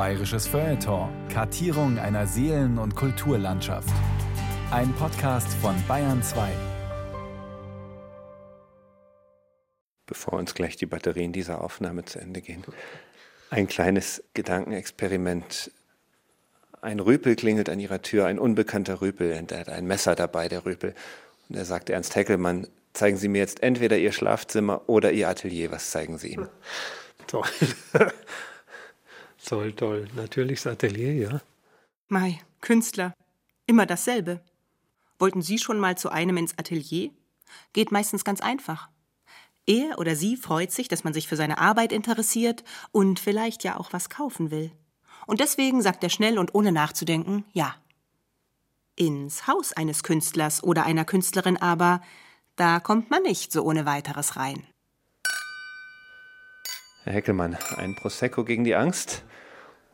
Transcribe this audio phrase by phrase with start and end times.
[0.00, 1.10] Bayerisches Feuilleton.
[1.28, 3.92] Kartierung einer Seelen- und Kulturlandschaft.
[4.70, 6.48] Ein Podcast von Bayern 2.
[10.06, 12.64] Bevor uns gleich die Batterien dieser Aufnahme zu Ende gehen,
[13.50, 15.70] ein kleines Gedankenexperiment.
[16.80, 20.48] Ein Rüpel klingelt an ihrer Tür, ein unbekannter Rüpel, und er hat ein Messer dabei,
[20.48, 20.94] der Rüpel.
[21.50, 25.70] Und er sagt Ernst Heckelmann, zeigen Sie mir jetzt entweder Ihr Schlafzimmer oder Ihr Atelier.
[25.70, 26.48] Was zeigen Sie ihm?
[27.26, 27.44] Toll.
[29.44, 30.08] toll, toll.
[30.14, 31.40] Natürlich das Atelier, ja.
[32.08, 33.14] Mai, Künstler.
[33.66, 34.40] Immer dasselbe.
[35.18, 37.10] Wollten Sie schon mal zu einem ins Atelier?
[37.72, 38.88] Geht meistens ganz einfach.
[39.66, 43.78] Er oder sie freut sich, dass man sich für seine Arbeit interessiert und vielleicht ja
[43.78, 44.72] auch was kaufen will.
[45.26, 47.76] Und deswegen sagt er schnell und ohne nachzudenken Ja.
[48.96, 52.02] Ins Haus eines Künstlers oder einer Künstlerin aber,
[52.56, 54.66] da kommt man nicht so ohne weiteres rein.
[57.10, 59.24] Herr Heckelmann, ein Prosecco gegen die Angst.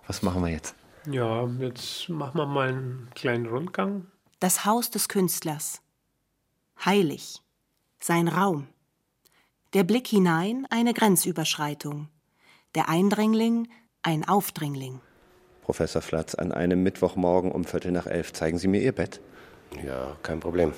[0.07, 0.75] Was machen wir jetzt?
[1.11, 4.07] Ja, jetzt machen wir mal einen kleinen Rundgang.
[4.39, 5.81] Das Haus des Künstlers.
[6.85, 7.41] Heilig.
[8.01, 8.69] Sein Raum.
[9.73, 12.11] Der Blick hinein eine Grenzüberschreitung.
[12.75, 13.69] Der Eindringling
[14.03, 15.01] ein Aufdringling.
[15.63, 19.23] Professor Flatz, an einem Mittwochmorgen um Viertel nach elf zeigen Sie mir Ihr Bett.
[19.83, 20.75] Ja, kein Problem.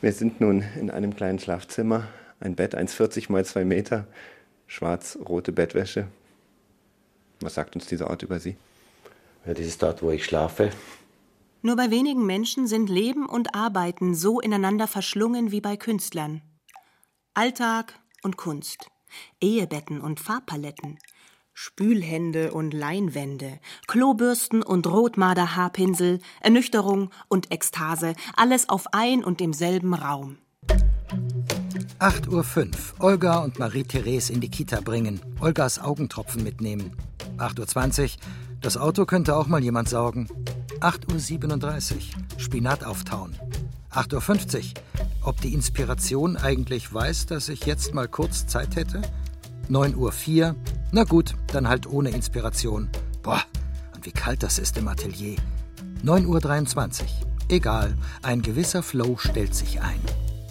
[0.00, 2.08] Wir sind nun in einem kleinen Schlafzimmer.
[2.40, 4.06] Ein Bett 1,40 mal 2 Meter,
[4.66, 6.08] schwarz-rote Bettwäsche.
[7.40, 8.56] Was sagt uns dieser Ort über Sie?
[9.44, 10.70] Ja, das ist dort, wo ich schlafe.
[11.60, 16.40] Nur bei wenigen Menschen sind Leben und Arbeiten so ineinander verschlungen wie bei Künstlern.
[17.34, 18.90] Alltag und Kunst,
[19.42, 20.98] Ehebetten und Farbpaletten,
[21.52, 30.38] Spülhände und Leinwände, Klobürsten und Rotmarderhaarpinsel, Ernüchterung und Ekstase, alles auf ein und demselben Raum.
[32.00, 33.04] 8.05 Uhr.
[33.04, 35.20] Olga und Marie-Therese in die Kita bringen.
[35.38, 36.92] Olgas Augentropfen mitnehmen.
[37.36, 38.10] 8.20 Uhr.
[38.62, 40.26] Das Auto könnte auch mal jemand saugen.
[40.80, 42.00] 8.37 Uhr.
[42.38, 43.36] Spinat auftauen.
[43.92, 44.62] 8.50 Uhr.
[45.24, 49.02] Ob die Inspiration eigentlich weiß, dass ich jetzt mal kurz Zeit hätte?
[49.68, 50.56] 9.04 Uhr.
[50.92, 52.88] Na gut, dann halt ohne Inspiration.
[53.22, 53.42] Boah,
[53.94, 55.36] und wie kalt das ist im Atelier.
[56.02, 57.08] 9.23 Uhr.
[57.50, 60.00] Egal, ein gewisser Flow stellt sich ein.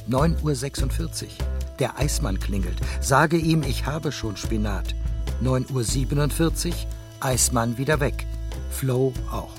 [0.09, 1.30] 9.46 Uhr.
[1.78, 2.78] Der Eismann klingelt.
[3.00, 4.96] Sage ihm, ich habe schon Spinat.
[5.44, 6.74] 9.47 Uhr.
[7.20, 8.25] Eismann wieder weg.
[8.72, 9.53] Flow auch.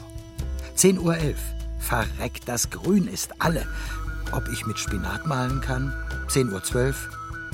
[0.76, 1.34] 10.11 Uhr.
[1.78, 3.64] Verreckt, das Grün ist alle.
[4.32, 5.94] Ob ich mit Spinat malen kann?
[6.28, 6.94] 10.12 Uhr.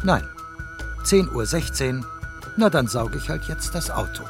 [0.02, 0.24] Nein.
[1.04, 2.06] 10.16 Uhr.
[2.56, 4.24] Na, dann sauge ich halt jetzt das Auto.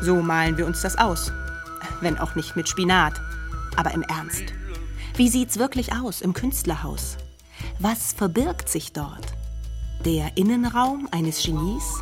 [0.00, 1.32] So malen wir uns das aus.
[2.00, 3.20] Wenn auch nicht mit Spinat.
[3.76, 4.52] Aber im Ernst.
[5.20, 7.18] Wie sieht's wirklich aus im Künstlerhaus?
[7.78, 9.26] Was verbirgt sich dort?
[10.06, 12.00] Der Innenraum eines Genies?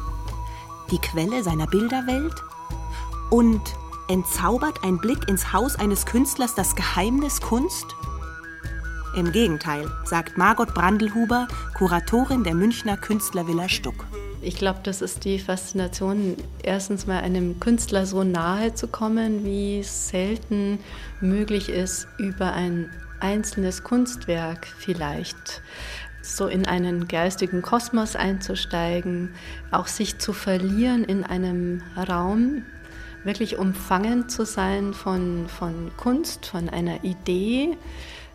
[0.92, 2.36] Die Quelle seiner Bilderwelt?
[3.32, 3.60] Und
[4.08, 7.86] entzaubert ein Blick ins Haus eines Künstlers das Geheimnis Kunst?
[9.16, 14.06] Im Gegenteil, sagt Margot Brandelhuber, Kuratorin der Münchner Künstlervilla Stuck.
[14.42, 19.80] Ich glaube, das ist die Faszination, erstens mal einem Künstler so nahe zu kommen, wie
[19.80, 20.78] es selten
[21.20, 22.88] möglich ist, über ein
[23.20, 25.62] einzelnes Kunstwerk vielleicht
[26.22, 29.30] so in einen geistigen Kosmos einzusteigen,
[29.70, 32.64] auch sich zu verlieren in einem Raum,
[33.24, 37.76] wirklich umfangen zu sein von, von Kunst, von einer Idee,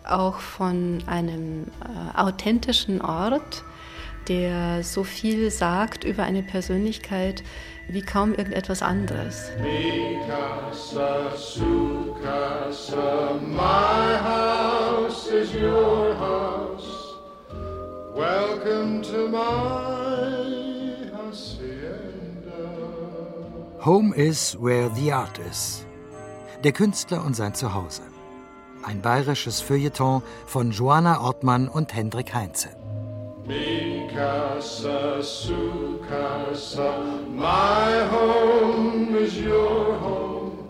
[0.04, 3.64] auch von einem äh, authentischen Ort,
[4.28, 7.42] der so viel sagt über eine Persönlichkeit
[7.88, 9.50] wie kaum irgendetwas anderes.
[9.60, 11.30] Mikasa,
[13.40, 17.14] my house is your house.
[18.14, 22.54] Welcome to my hacienda.
[23.80, 25.84] Home is where the art is.
[26.62, 28.02] Der Künstler und sein Zuhause.
[28.82, 32.83] Ein bayerisches Feuilleton von Joanna Ortmann und Hendrik Heinze.
[33.46, 36.90] Mikasa, Sukasa,
[37.28, 40.68] my home is your home.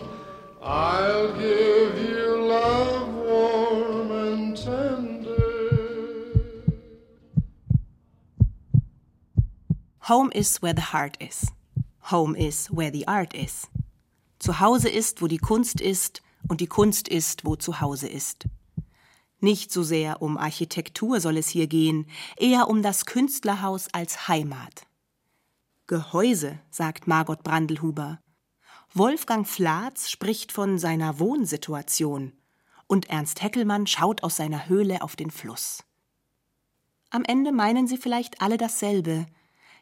[0.61, 6.35] I'll give you love warm and tender.
[10.01, 11.53] Home is where the heart is.
[12.11, 13.69] Home is where the art is.
[14.41, 18.47] Zu Hause ist, wo die Kunst ist, und die Kunst ist, wo zu Hause ist.
[19.45, 22.07] Nicht so sehr um Architektur soll es hier gehen,
[22.39, 24.87] eher um das Künstlerhaus als Heimat.
[25.87, 28.21] Gehäuse, sagt Margot Brandelhuber.
[28.95, 32.33] Wolfgang Flatz spricht von seiner Wohnsituation
[32.87, 35.85] und Ernst Heckelmann schaut aus seiner Höhle auf den Fluss.
[37.11, 39.27] Am Ende meinen sie vielleicht alle dasselbe.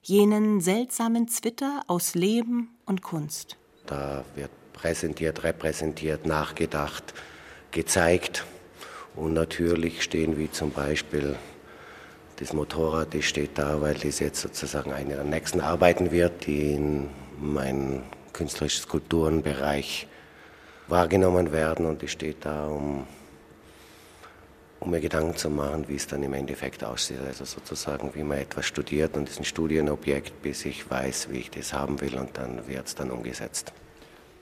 [0.03, 3.57] jenen seltsamen Zwitter aus Leben und Kunst.
[3.87, 7.15] Da wird präsentiert, repräsentiert, nachgedacht,
[7.71, 8.45] gezeigt.
[9.15, 11.37] Und natürlich stehen wie zum Beispiel
[12.37, 16.73] das Motorrad, das steht da, weil das jetzt sozusagen eine der nächsten Arbeiten wird, die
[16.75, 20.07] in meinem künstlerischen Skulpturenbereich
[20.89, 21.85] wahrgenommen werden.
[21.87, 23.07] Und die steht da, um,
[24.81, 27.19] um mir Gedanken zu machen, wie es dann im Endeffekt aussieht.
[27.27, 31.51] Also sozusagen, wie man etwas studiert und ist ein Studienobjekt, bis ich weiß, wie ich
[31.51, 33.73] das haben will und dann wird es dann umgesetzt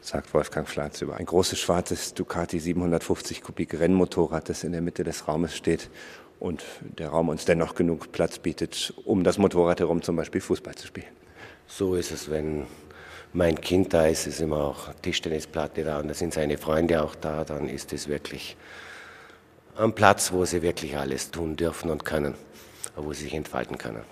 [0.00, 5.04] sagt Wolfgang Flatz über ein großes schwarzes Ducati 750 Kubik Rennmotorrad, das in der Mitte
[5.04, 5.90] des Raumes steht
[6.38, 10.74] und der Raum uns dennoch genug Platz bietet, um das Motorrad herum zum Beispiel Fußball
[10.74, 11.12] zu spielen.
[11.66, 12.66] So ist es, wenn
[13.32, 17.14] mein Kind da ist, ist immer auch Tischtennisplatte da und da sind seine Freunde auch
[17.14, 18.56] da, dann ist es wirklich
[19.76, 22.34] ein Platz, wo sie wirklich alles tun dürfen und können,
[22.96, 24.02] wo sie sich entfalten können.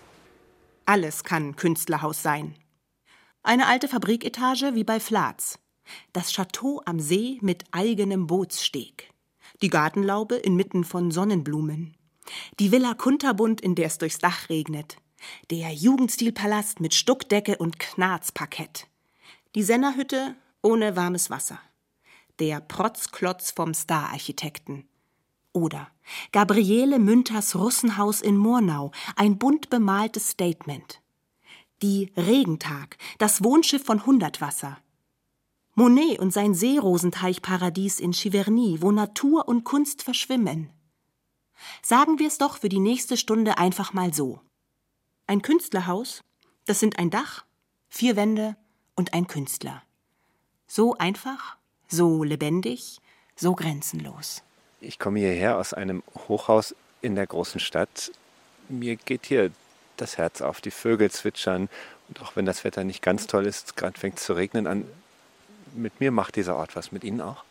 [0.86, 2.54] Alles kann Künstlerhaus sein.
[3.42, 5.58] Eine alte Fabriketage wie bei Flatz.
[6.12, 9.12] Das Chateau am See mit eigenem Bootssteg.
[9.62, 11.96] Die Gartenlaube inmitten von Sonnenblumen.
[12.58, 14.98] Die Villa Kunterbund, in der es durchs Dach regnet.
[15.50, 18.86] Der Jugendstilpalast mit Stuckdecke und Knarzparkett.
[19.54, 21.58] Die Sennerhütte ohne warmes Wasser.
[22.38, 24.88] Der Protzklotz vom Stararchitekten.
[25.52, 25.90] Oder
[26.32, 31.00] Gabriele Münters Russenhaus in Murnau, ein bunt bemaltes Statement.
[31.82, 34.78] Die Regentag, das Wohnschiff von Hundertwasser.
[35.78, 40.70] Monet und sein Seerosenteichparadies in Giverny, wo Natur und Kunst verschwimmen.
[41.82, 44.40] Sagen wir es doch für die nächste Stunde einfach mal so.
[45.28, 46.24] Ein Künstlerhaus,
[46.66, 47.44] das sind ein Dach,
[47.88, 48.56] vier Wände
[48.96, 49.84] und ein Künstler.
[50.66, 52.98] So einfach, so lebendig,
[53.36, 54.42] so grenzenlos.
[54.80, 58.10] Ich komme hierher aus einem Hochhaus in der großen Stadt.
[58.68, 59.52] Mir geht hier
[59.96, 60.60] das Herz auf.
[60.60, 61.68] Die Vögel zwitschern
[62.08, 64.84] und auch wenn das Wetter nicht ganz toll ist, gerade fängt es zu regnen an,
[65.74, 67.44] mit mir macht dieser Ort was, mit Ihnen auch?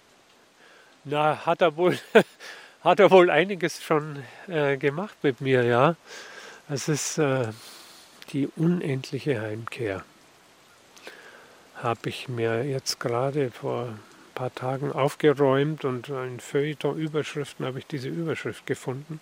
[1.04, 1.98] Na, hat er wohl,
[2.84, 5.96] hat er wohl einiges schon äh, gemacht mit mir, ja.
[6.70, 7.48] Es ist äh,
[8.34, 10.04] die unendliche Heimkehr.
[11.76, 14.00] Habe ich mir jetzt gerade vor ein
[14.36, 19.22] paar Tagen aufgeräumt und in Feuilleton-Überschriften habe ich diese Überschrift gefunden.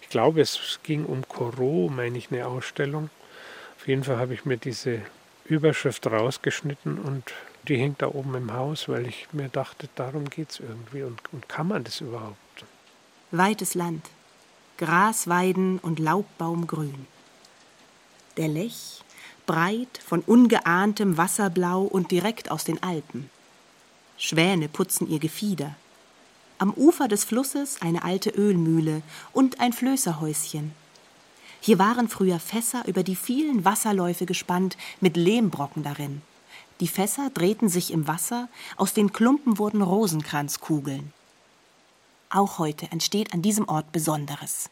[0.00, 3.10] Ich glaube, es ging um Corot, meine ich, eine Ausstellung.
[3.76, 5.02] Auf jeden Fall habe ich mir diese
[5.44, 7.34] Überschrift rausgeschnitten und
[7.68, 11.20] die hängt da oben im Haus, weil ich mir dachte, darum geht es irgendwie und,
[11.32, 12.64] und kann man das überhaupt?
[13.30, 14.06] Weites Land,
[14.78, 17.06] Grasweiden und Laubbaumgrün.
[18.36, 19.02] Der Lech,
[19.46, 23.30] breit von ungeahntem Wasserblau und direkt aus den Alpen.
[24.16, 25.74] Schwäne putzen ihr Gefieder.
[26.58, 30.72] Am Ufer des Flusses eine alte Ölmühle und ein Flößerhäuschen.
[31.60, 36.22] Hier waren früher Fässer über die vielen Wasserläufe gespannt, mit Lehmbrocken darin.
[36.80, 41.12] Die Fässer drehten sich im Wasser, aus den Klumpen wurden Rosenkranzkugeln.
[42.30, 44.70] Auch heute entsteht an diesem Ort Besonderes.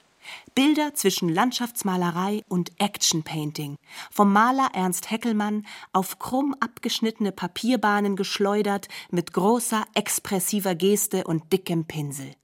[0.55, 3.77] Bilder zwischen Landschaftsmalerei und Action-Painting,
[4.11, 11.87] vom Maler Ernst Heckelmann auf krumm abgeschnittene Papierbahnen geschleudert mit großer expressiver Geste und dickem
[11.87, 12.35] Pinsel.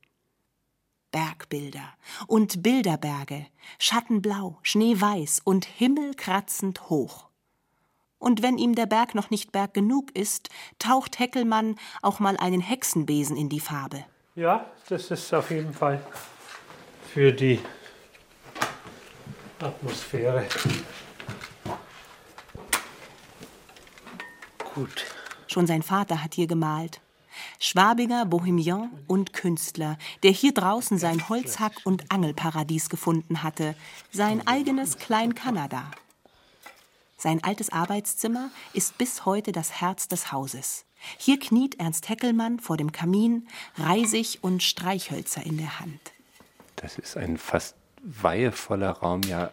[1.10, 1.92] Bergbilder
[2.26, 3.46] und Bilderberge,
[3.78, 7.31] schattenblau, schneeweiß und himmelkratzend hoch.
[8.22, 10.48] Und wenn ihm der Berg noch nicht Berg genug ist,
[10.78, 14.04] taucht Heckelmann auch mal einen Hexenbesen in die Farbe.
[14.36, 16.00] Ja, das ist auf jeden Fall
[17.12, 17.58] für die
[19.60, 20.46] Atmosphäre
[24.72, 25.04] gut.
[25.48, 27.00] Schon sein Vater hat hier gemalt.
[27.58, 33.74] Schwabiger Bohemian und Künstler, der hier draußen sein Holzhack- und Angelparadies gefunden hatte,
[34.12, 35.90] sein eigenes Klein-Kanada.
[37.22, 40.84] Sein altes Arbeitszimmer ist bis heute das Herz des Hauses.
[41.18, 46.00] Hier kniet Ernst Heckelmann vor dem Kamin, Reisig und Streichhölzer in der Hand.
[46.74, 49.52] Das ist ein fast weihevoller Raum, ja.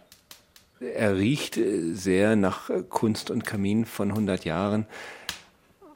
[0.79, 4.87] Er riecht äh, sehr nach äh, Kunst und Kamin von 100 Jahren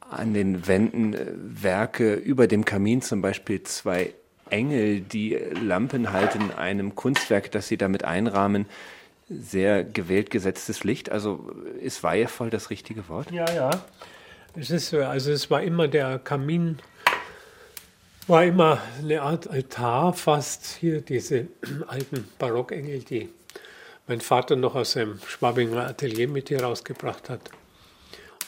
[0.08, 4.14] an den Wänden äh, Werke, über dem Kamin zum Beispiel zwei
[4.48, 8.66] Engel, die Lampen halten in einem Kunstwerk, das sie damit einrahmen.
[9.28, 11.10] Sehr gewählt gesetztes Licht.
[11.10, 11.50] Also
[11.80, 13.30] ist weihevoll das richtige Wort?
[13.30, 13.70] Ja, ja.
[14.56, 16.78] Es ist so, also es war immer der Kamin,
[18.26, 20.66] war immer eine Art Altar fast.
[20.78, 21.48] Hier diese
[21.86, 23.28] alten Barockengel, die
[24.06, 27.50] mein Vater noch aus seinem Schwabinger Atelier mit hier rausgebracht hat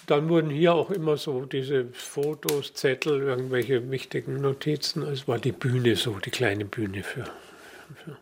[0.06, 5.02] dann wurden hier auch immer so diese Fotos, Zettel, irgendwelche wichtigen Notizen.
[5.02, 7.25] Es war die Bühne so, die kleine Bühne für.
[7.25, 8.16] für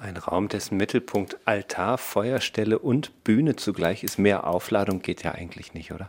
[0.00, 4.16] Ein Raum, dessen Mittelpunkt Altar, Feuerstelle und Bühne zugleich ist.
[4.16, 6.08] Mehr Aufladung geht ja eigentlich nicht, oder?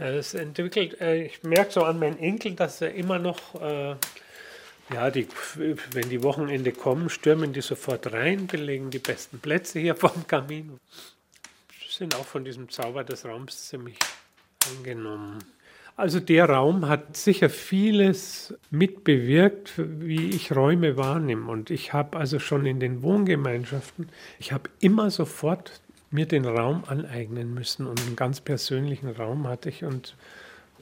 [0.00, 3.94] Äh, es entwickelt, äh, ich merke so an meinen Enkel, dass er immer noch, äh,
[4.92, 9.94] ja, die, wenn die Wochenende kommen, stürmen die sofort rein, belegen die besten Plätze hier
[9.94, 10.80] vorm Kamin.
[11.88, 13.96] Sind auch von diesem Zauber des Raums ziemlich
[14.68, 15.38] angenommen.
[15.96, 21.50] Also der Raum hat sicher vieles mitbewirkt, wie ich Räume wahrnehme.
[21.50, 24.08] Und ich habe also schon in den Wohngemeinschaften,
[24.40, 27.86] ich habe immer sofort mir den Raum aneignen müssen.
[27.86, 29.84] Und einen ganz persönlichen Raum hatte ich.
[29.84, 30.16] Und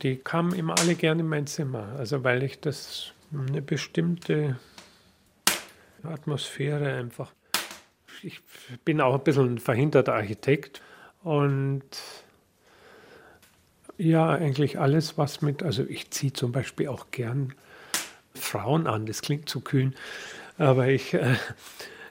[0.02, 1.94] die kamen immer alle gerne in mein Zimmer.
[1.98, 4.58] Also weil ich das eine bestimmte
[6.02, 7.32] Atmosphäre einfach.
[8.22, 8.40] Ich
[8.84, 10.80] bin auch ein bisschen ein verhinderter Architekt.
[11.22, 11.84] Und
[13.98, 17.54] ja, eigentlich alles, was mit, also ich ziehe zum Beispiel auch gern
[18.34, 19.94] Frauen an, das klingt zu kühn,
[20.58, 21.36] aber ich, äh,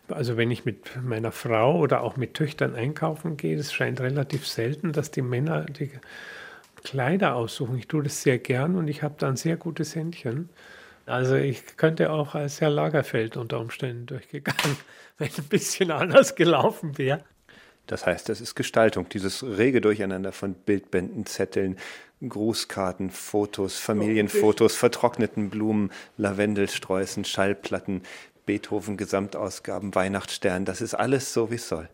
[0.09, 4.47] also wenn ich mit meiner Frau oder auch mit Töchtern einkaufen gehe, es scheint relativ
[4.47, 5.91] selten, dass die Männer die
[6.83, 7.77] Kleider aussuchen.
[7.77, 10.49] Ich tue das sehr gern und ich habe da ein sehr gutes Händchen.
[11.05, 14.77] Also ich könnte auch als Herr Lagerfeld unter Umständen durchgegangen,
[15.17, 17.23] wenn ein bisschen anders gelaufen wäre.
[17.87, 21.77] Das heißt, das ist Gestaltung, dieses rege Durcheinander von Bildbänden, Zetteln,
[22.27, 28.03] Grußkarten, Fotos, Familienfotos, vertrockneten Blumen, Lavendelsträußen, Schallplatten,
[28.45, 31.89] Beethoven-Gesamtausgaben, Weihnachtsstern, das ist alles so, wie es soll.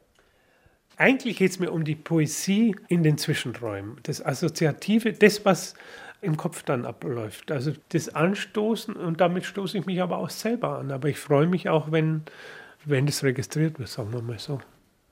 [0.98, 5.76] Eigentlich geht es mir um die Poesie in den Zwischenräumen, das Assoziative, das, was
[6.22, 7.52] im Kopf dann abläuft.
[7.52, 10.92] Also das Anstoßen und damit stoße ich mich aber auch selber an.
[10.92, 12.24] Aber ich freue mich auch, wenn,
[12.86, 14.60] wenn das registriert wird, sagen wir mal so.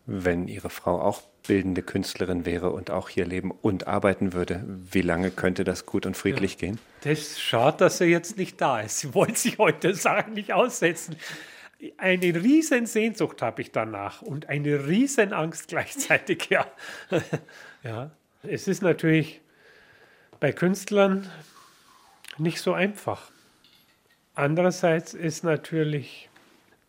[0.07, 5.01] Wenn Ihre Frau auch bildende Künstlerin wäre und auch hier leben und arbeiten würde, wie
[5.01, 6.59] lange könnte das gut und friedlich ja.
[6.59, 6.79] gehen?
[7.03, 8.99] Das schade, dass er jetzt nicht da ist.
[8.99, 11.15] Sie wollen sich heute sagen, nicht aussetzen.
[11.97, 16.65] Eine riesen Sehnsucht habe ich danach und eine riesen Angst gleichzeitig, ja.
[17.83, 18.11] ja.
[18.43, 19.41] Es ist natürlich
[20.39, 21.29] bei Künstlern
[22.37, 23.31] nicht so einfach.
[24.35, 26.29] Andererseits ist natürlich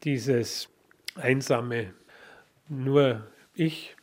[0.04, 0.68] dieses
[1.14, 1.94] einsame,
[2.68, 3.96] nur ich,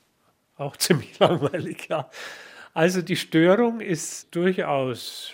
[0.58, 2.10] auch ziemlich langweilig, ja.
[2.74, 5.34] Also die Störung ist durchaus,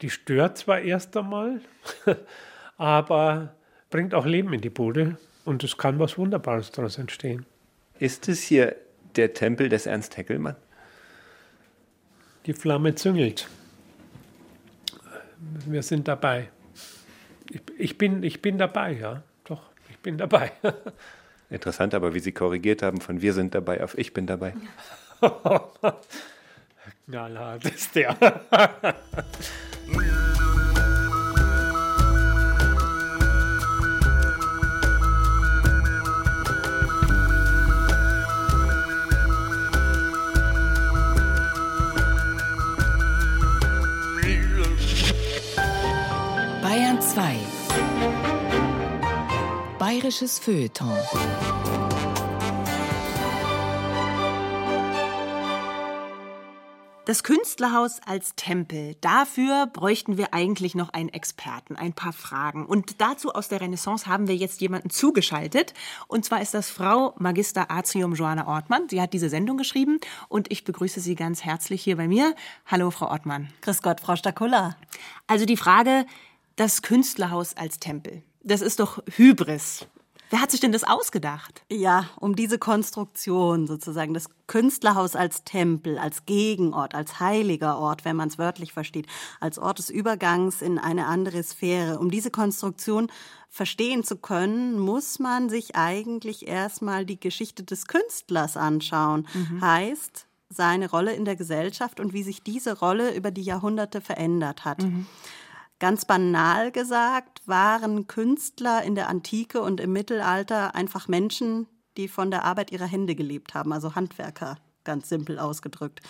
[0.00, 1.60] die stört zwar erst einmal,
[2.78, 3.54] aber
[3.90, 7.44] bringt auch Leben in die Bude und es kann was Wunderbares daraus entstehen.
[7.98, 8.76] Ist es hier
[9.16, 10.56] der Tempel des Ernst Heckelmann?
[12.46, 13.48] Die Flamme züngelt.
[15.66, 16.48] Wir sind dabei.
[17.50, 19.22] Ich, ich, bin, ich bin dabei, ja.
[19.44, 20.52] Doch, ich bin dabei.
[21.48, 24.54] Interessant aber, wie Sie korrigiert haben, von wir sind dabei auf ich bin dabei.
[27.06, 28.16] Knallhart ist der.
[49.96, 50.94] Bayerisches Feuilleton
[57.06, 58.96] Das Künstlerhaus als Tempel.
[59.00, 62.66] Dafür bräuchten wir eigentlich noch einen Experten, ein paar Fragen.
[62.66, 65.72] Und dazu aus der Renaissance haben wir jetzt jemanden zugeschaltet.
[66.08, 68.90] Und zwar ist das Frau Magister Artium Joanna Ortmann.
[68.90, 69.98] Sie hat diese Sendung geschrieben
[70.28, 72.34] und ich begrüße Sie ganz herzlich hier bei mir.
[72.66, 73.48] Hallo, Frau Ortmann.
[73.62, 74.76] Grüß Gott, Frau Stakula.
[75.26, 76.04] Also die Frage,
[76.56, 78.22] das Künstlerhaus als Tempel.
[78.46, 79.86] Das ist doch Hybris.
[80.30, 81.62] Wer hat sich denn das ausgedacht?
[81.68, 88.14] Ja, um diese Konstruktion sozusagen, das Künstlerhaus als Tempel, als Gegenort, als heiliger Ort, wenn
[88.14, 89.06] man es wörtlich versteht,
[89.40, 91.98] als Ort des Übergangs in eine andere Sphäre.
[91.98, 93.08] Um diese Konstruktion
[93.48, 99.26] verstehen zu können, muss man sich eigentlich erstmal die Geschichte des Künstlers anschauen.
[99.34, 99.60] Mhm.
[99.60, 104.64] Heißt, seine Rolle in der Gesellschaft und wie sich diese Rolle über die Jahrhunderte verändert
[104.64, 104.82] hat.
[104.82, 105.06] Mhm.
[105.78, 111.66] Ganz banal gesagt waren Künstler in der Antike und im Mittelalter einfach Menschen,
[111.98, 116.00] die von der Arbeit ihrer Hände gelebt haben, also Handwerker, ganz simpel ausgedrückt.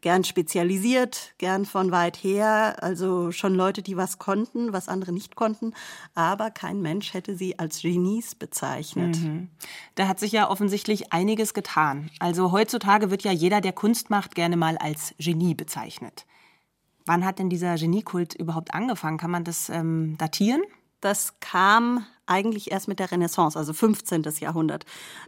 [0.00, 5.34] Gern spezialisiert, gern von weit her, also schon Leute, die was konnten, was andere nicht
[5.34, 5.74] konnten,
[6.14, 9.18] aber kein Mensch hätte sie als Genies bezeichnet.
[9.18, 9.48] Mhm.
[9.96, 12.10] Da hat sich ja offensichtlich einiges getan.
[12.20, 16.24] Also heutzutage wird ja jeder, der Kunst macht, gerne mal als Genie bezeichnet.
[17.08, 19.16] Wann hat denn dieser Geniekult überhaupt angefangen?
[19.16, 20.60] Kann man das ähm, datieren?
[21.00, 24.24] Das kam eigentlich erst mit der Renaissance, also 15.
[24.40, 24.84] Jahrhundert.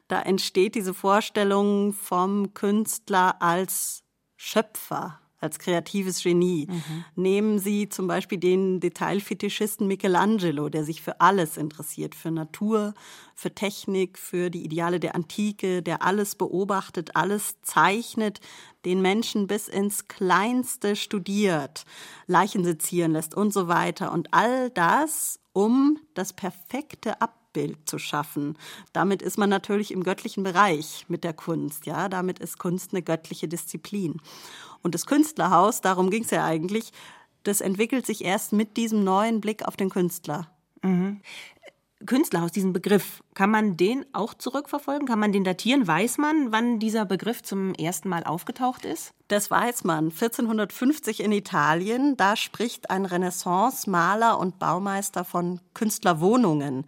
[0.07, 4.03] Da entsteht diese Vorstellung vom Künstler als
[4.37, 6.66] Schöpfer, als kreatives Genie.
[6.68, 7.04] Mhm.
[7.16, 12.94] Nehmen Sie zum Beispiel den Detailfetischisten Michelangelo, der sich für alles interessiert, für Natur,
[13.35, 18.40] für Technik, für die Ideale der Antike, der alles beobachtet, alles zeichnet,
[18.85, 21.85] den Menschen bis ins Kleinste studiert,
[22.26, 24.12] Leichen sezieren lässt und so weiter.
[24.12, 28.56] Und all das, um das perfekte Abbild zu schaffen.
[28.92, 31.87] Damit ist man natürlich im göttlichen Bereich mit der Kunst.
[31.87, 34.20] Ja, damit ist Kunst eine göttliche Disziplin.
[34.83, 36.93] Und das Künstlerhaus, darum ging es ja eigentlich,
[37.43, 40.49] das entwickelt sich erst mit diesem neuen Blick auf den Künstler.
[40.83, 41.21] Mhm.
[42.07, 45.07] Künstlerhaus, diesen Begriff, kann man den auch zurückverfolgen?
[45.07, 45.87] Kann man den datieren?
[45.87, 49.13] Weiß man, wann dieser Begriff zum ersten Mal aufgetaucht ist?
[49.29, 50.07] Das weiß man.
[50.07, 56.87] 1450 in Italien, da spricht ein Renaissance-Maler und Baumeister von Künstlerwohnungen.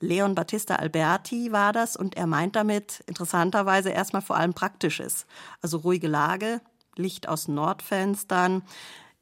[0.00, 5.26] Leon Battista Alberti war das und er meint damit interessanterweise erstmal vor allem Praktisches.
[5.62, 6.60] Also ruhige Lage,
[6.96, 8.62] Licht aus Nordfenstern,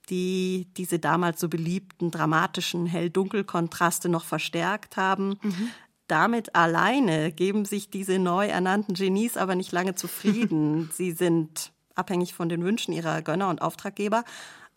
[0.09, 5.39] die diese damals so beliebten dramatischen Hell-Dunkel-Kontraste noch verstärkt haben.
[5.43, 5.71] Mhm.
[6.09, 10.91] Damit alleine geben sich diese neu ernannten Genies aber nicht lange zufrieden.
[10.95, 14.25] sie sind abhängig von den Wünschen ihrer Gönner und Auftraggeber,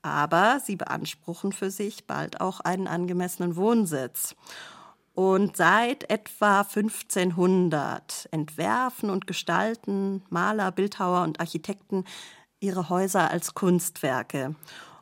[0.04, 4.36] aber sie beanspruchen für sich bald auch einen angemessenen Wohnsitz.
[5.16, 12.04] Und seit etwa 1500 entwerfen und gestalten Maler, Bildhauer und Architekten
[12.64, 14.56] ihre Häuser als Kunstwerke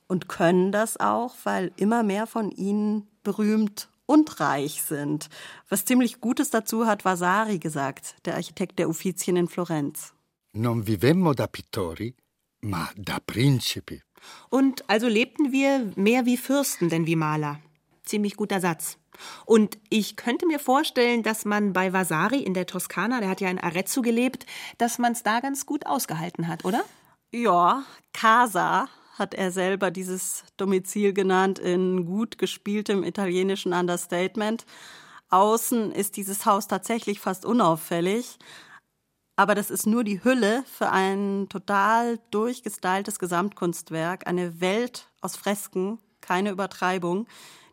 [0.07, 5.29] und können das auch, weil immer mehr von ihnen berühmt und reich sind.
[5.69, 10.13] Was ziemlich Gutes dazu hat Vasari gesagt, der Architekt der Uffizien in Florenz.
[10.53, 12.13] Non vivemmo da pittori,
[12.61, 14.01] ma da principi.
[14.49, 17.59] Und also lebten wir mehr wie Fürsten denn wie Maler.
[18.03, 18.97] Ziemlich guter Satz.
[19.45, 23.49] Und ich könnte mir vorstellen, dass man bei Vasari in der Toskana, der hat ja
[23.49, 24.45] in Arezzo gelebt,
[24.77, 26.83] dass man es da ganz gut ausgehalten hat, oder?
[27.33, 34.65] Ja, Casa hat er selber dieses Domizil genannt in gut gespieltem italienischen Understatement.
[35.29, 38.37] Außen ist dieses Haus tatsächlich fast unauffällig,
[39.37, 45.99] aber das ist nur die Hülle für ein total durchgestyltes Gesamtkunstwerk, eine Welt aus Fresken,
[46.19, 47.27] keine Übertreibung,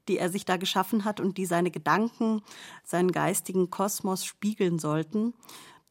[0.07, 2.43] die er sich da geschaffen hat und die seine Gedanken,
[2.85, 5.35] seinen geistigen Kosmos spiegeln sollten.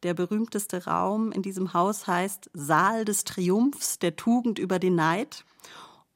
[0.04, 5.44] Der berühmteste Raum in diesem Haus heißt Saal des Triumphs der Tugend über den Neid.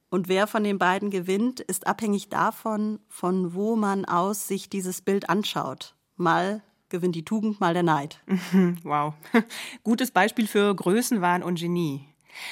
[0.09, 5.01] Und wer von den beiden gewinnt, ist abhängig davon, von wo man aus sich dieses
[5.01, 5.95] Bild anschaut.
[6.15, 8.21] Mal gewinnt die Tugend, mal der Neid.
[8.83, 9.15] Wow.
[9.83, 12.07] Gutes Beispiel für Größenwahn und Genie.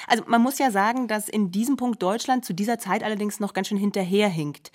[0.08, 3.54] Also man muss ja sagen, dass in diesem Punkt Deutschland zu dieser Zeit allerdings noch
[3.54, 4.72] ganz schön hinterherhinkt.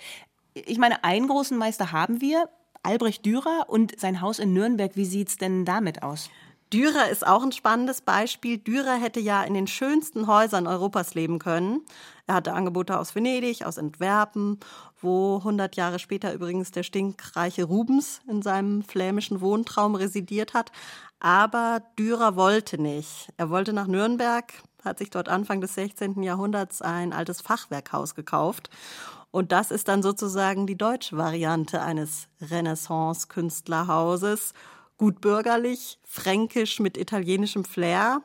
[0.53, 2.49] Ich meine, einen großen Meister haben wir,
[2.83, 4.95] Albrecht Dürer und sein Haus in Nürnberg.
[4.95, 6.29] Wie sieht's denn damit aus?
[6.73, 8.57] Dürer ist auch ein spannendes Beispiel.
[8.57, 11.85] Dürer hätte ja in den schönsten Häusern Europas leben können.
[12.25, 14.59] Er hatte Angebote aus Venedig, aus Antwerpen,
[14.99, 20.73] wo 100 Jahre später übrigens der stinkreiche Rubens in seinem flämischen Wohntraum residiert hat.
[21.21, 23.29] Aber Dürer wollte nicht.
[23.37, 24.51] Er wollte nach Nürnberg,
[24.83, 26.21] hat sich dort Anfang des 16.
[26.21, 28.69] Jahrhunderts ein altes Fachwerkhaus gekauft.
[29.31, 34.53] Und das ist dann sozusagen die deutsche Variante eines Renaissance-Künstlerhauses
[34.97, 38.21] gut bürgerlich, fränkisch mit italienischem Flair.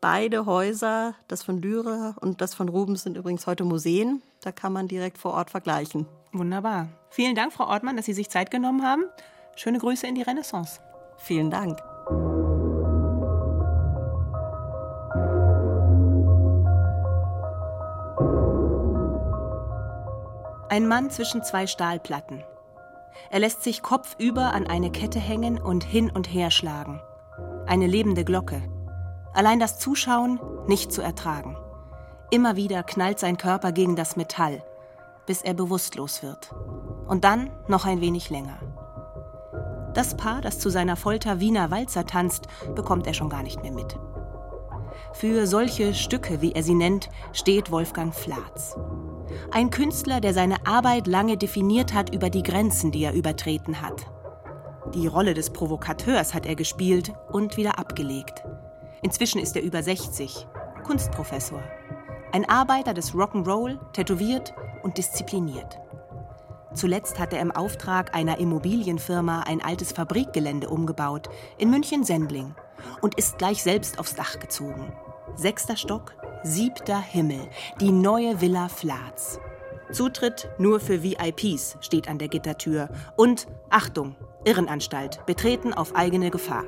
[0.00, 4.22] Beide Häuser, das von Dürer und das von Rubens, sind übrigens heute Museen.
[4.42, 6.06] Da kann man direkt vor Ort vergleichen.
[6.32, 6.88] Wunderbar.
[7.10, 9.04] Vielen Dank, Frau Ortmann, dass Sie sich Zeit genommen haben.
[9.56, 10.80] Schöne Grüße in die Renaissance.
[11.16, 11.78] Vielen Dank.
[20.70, 22.44] Ein Mann zwischen zwei Stahlplatten.
[23.30, 27.00] Er lässt sich kopfüber an eine Kette hängen und hin und her schlagen.
[27.66, 28.62] Eine lebende Glocke.
[29.34, 31.56] Allein das Zuschauen nicht zu ertragen.
[32.30, 34.62] Immer wieder knallt sein Körper gegen das Metall,
[35.26, 36.54] bis er bewusstlos wird.
[37.06, 38.58] Und dann noch ein wenig länger.
[39.94, 43.72] Das Paar, das zu seiner Folter Wiener Walzer tanzt, bekommt er schon gar nicht mehr
[43.72, 43.98] mit.
[45.12, 48.76] Für solche Stücke, wie er sie nennt, steht Wolfgang Flatz.
[49.50, 54.06] Ein Künstler, der seine Arbeit lange definiert hat über die Grenzen, die er übertreten hat.
[54.94, 58.44] Die Rolle des Provokateurs hat er gespielt und wieder abgelegt.
[59.02, 60.46] Inzwischen ist er über 60,
[60.84, 61.62] Kunstprofessor.
[62.32, 65.78] Ein Arbeiter des Rock'n'Roll, tätowiert und diszipliniert.
[66.74, 72.54] Zuletzt hat er im Auftrag einer Immobilienfirma ein altes Fabrikgelände umgebaut, in München-Sendling,
[73.00, 74.92] und ist gleich selbst aufs Dach gezogen.
[75.34, 77.48] Sechster Stock, siebter Himmel,
[77.80, 79.38] die neue Villa Flatz.
[79.92, 82.88] Zutritt nur für VIPs steht an der Gittertür.
[83.16, 86.64] Und Achtung, Irrenanstalt, betreten auf eigene Gefahr.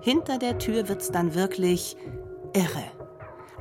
[0.00, 1.96] Hinter der Tür wird's dann wirklich
[2.52, 2.84] irre.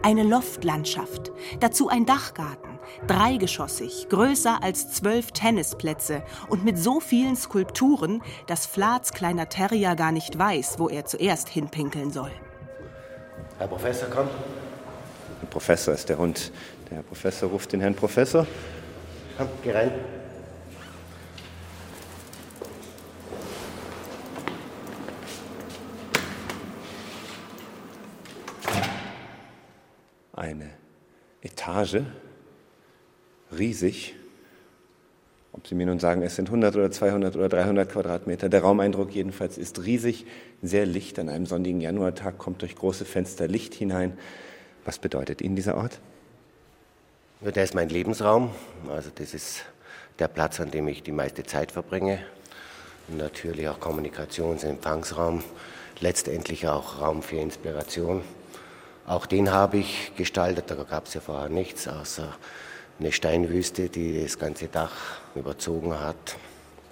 [0.03, 8.21] Eine Loftlandschaft, dazu ein Dachgarten, dreigeschossig, größer als zwölf Tennisplätze und mit so vielen Skulpturen,
[8.45, 12.31] dass Flats kleiner Terrier gar nicht weiß, wo er zuerst hinpinkeln soll.
[13.57, 14.29] Herr Professor, kommt.
[15.47, 16.51] Der Professor ist der Hund.
[16.89, 18.45] Der Herr Professor ruft den Herrn Professor.
[19.37, 19.91] Komm, geh rein.
[30.33, 30.69] Eine
[31.41, 32.01] Etage,
[33.57, 34.15] riesig.
[35.53, 39.15] Ob Sie mir nun sagen, es sind 100 oder 200 oder 300 Quadratmeter, der Raumeindruck
[39.15, 40.25] jedenfalls ist riesig,
[40.61, 41.17] sehr licht.
[41.19, 44.17] An einem sonnigen Januartag kommt durch große Fenster Licht hinein.
[44.87, 45.99] Was bedeutet Ihnen dieser Ort?
[47.41, 48.51] Ja, der ist mein Lebensraum.
[48.87, 49.65] Also das ist
[50.17, 52.19] der Platz, an dem ich die meiste Zeit verbringe.
[53.09, 55.43] Und natürlich auch Kommunikations- und Empfangsraum.
[55.99, 58.23] Letztendlich auch Raum für Inspiration.
[59.05, 60.71] Auch den habe ich gestaltet.
[60.71, 62.33] Da gab es ja vorher nichts außer
[62.97, 66.37] eine Steinwüste, die das ganze Dach überzogen hat.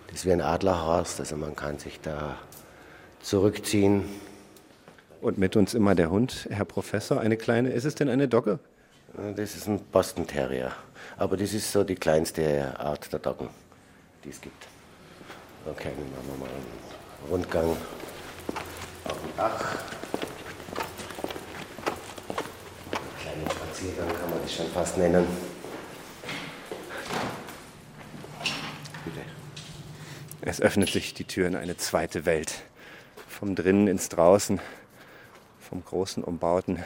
[0.07, 2.35] Das ist wie ein Adlerhorst, also man kann sich da
[3.21, 4.03] zurückziehen.
[5.25, 8.59] Und mit uns immer der Hund, Herr Professor, eine kleine, ist es denn eine Dogge?
[9.35, 10.71] Das ist ein Boston Terrier,
[11.17, 13.49] aber das ist so die kleinste Art der Doggen,
[14.23, 14.67] die es gibt.
[15.65, 17.75] Okay, dann machen wir mal einen Rundgang
[19.05, 19.77] auf dem Dach.
[22.91, 25.25] Einen kleinen Spaziergang kann man das schon fast nennen.
[29.03, 29.21] Bitte.
[30.41, 32.61] Es öffnet sich die Tür in eine zweite Welt.
[33.27, 34.61] Vom drinnen ins draußen,
[35.69, 36.83] vom großen Umbauten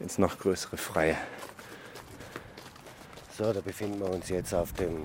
[0.00, 1.16] ins noch größere Freie.
[3.36, 5.02] So, da befinden wir uns jetzt auf dem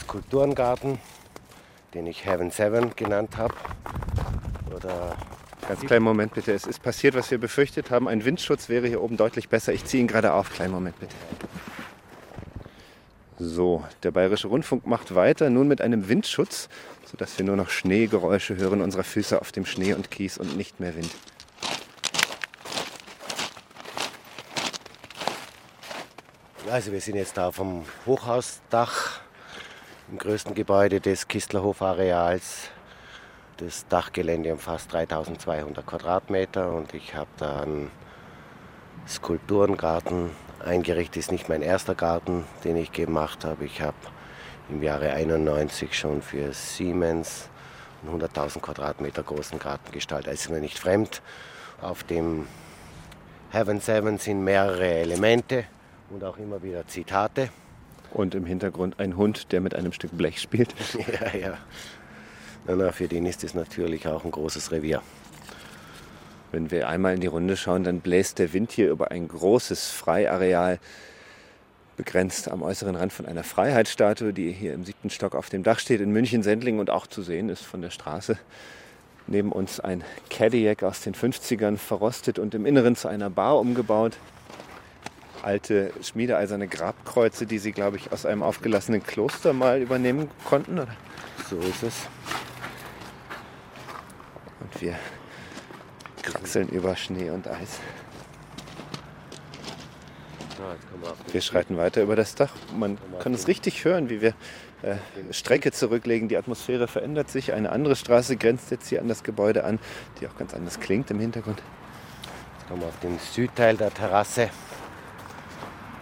[0.00, 0.98] Skulpturengarten,
[1.94, 3.54] den ich Heaven Seven genannt habe.
[4.74, 5.16] Oder
[5.68, 6.52] Ganz kleinen Moment bitte.
[6.52, 8.06] Es ist passiert, was wir befürchtet haben.
[8.06, 9.72] Ein Windschutz wäre hier oben deutlich besser.
[9.72, 10.52] Ich ziehe ihn gerade auf.
[10.52, 11.14] Kleinen Moment bitte.
[13.38, 16.68] So, der Bayerische Rundfunk macht weiter, nun mit einem Windschutz,
[17.04, 20.80] sodass wir nur noch Schneegeräusche hören unserer Füße auf dem Schnee und Kies und nicht
[20.80, 21.10] mehr Wind.
[26.70, 29.20] Also wir sind jetzt da vom Hochhausdach
[30.10, 32.70] im größten Gebäude des Kistlerhof-Areals.
[33.58, 37.90] Das Dachgelände umfasst 3200 Quadratmeter und ich habe da einen
[39.08, 40.30] Skulpturengarten
[40.64, 41.16] eingerichtet.
[41.16, 43.64] Ist nicht mein erster Garten, den ich gemacht habe.
[43.64, 43.96] Ich habe
[44.68, 47.48] im Jahre 91 schon für Siemens
[48.06, 50.32] einen 100.000 Quadratmeter großen Garten gestaltet.
[50.32, 51.22] Das ist mir nicht fremd.
[51.80, 52.46] Auf dem
[53.50, 55.66] Heaven Seven sind mehrere Elemente
[56.10, 57.50] und auch immer wieder Zitate.
[58.12, 60.74] Und im Hintergrund ein Hund, der mit einem Stück Blech spielt.
[60.94, 61.58] ja, ja.
[62.66, 65.02] Na, na, für den ist es natürlich auch ein großes Revier.
[66.52, 69.90] Wenn wir einmal in die Runde schauen, dann bläst der Wind hier über ein großes
[69.90, 70.78] Freiareal,
[71.96, 75.78] begrenzt am äußeren Rand von einer Freiheitsstatue, die hier im siebten Stock auf dem Dach
[75.78, 78.38] steht, in München-Sendling und auch zu sehen ist von der Straße.
[79.26, 84.16] Neben uns ein Cadillac aus den 50ern, verrostet und im Inneren zu einer Bar umgebaut.
[85.46, 90.80] Alte schmiedeeiserne Grabkreuze, die sie, glaube ich, aus einem aufgelassenen Kloster mal übernehmen konnten.
[90.80, 90.96] Oder?
[91.48, 92.08] So ist es.
[94.58, 94.98] Und wir
[96.20, 97.78] kraxeln über Schnee und Eis.
[101.30, 102.52] Wir schreiten weiter über das Dach.
[102.76, 104.34] Man kann es richtig hören, wie wir
[104.82, 104.96] äh,
[105.30, 106.28] Strecke zurücklegen.
[106.28, 107.52] Die Atmosphäre verändert sich.
[107.52, 109.78] Eine andere Straße grenzt jetzt hier an das Gebäude an,
[110.20, 111.62] die auch ganz anders klingt im Hintergrund.
[112.58, 114.50] Jetzt kommen wir auf den Südteil der Terrasse.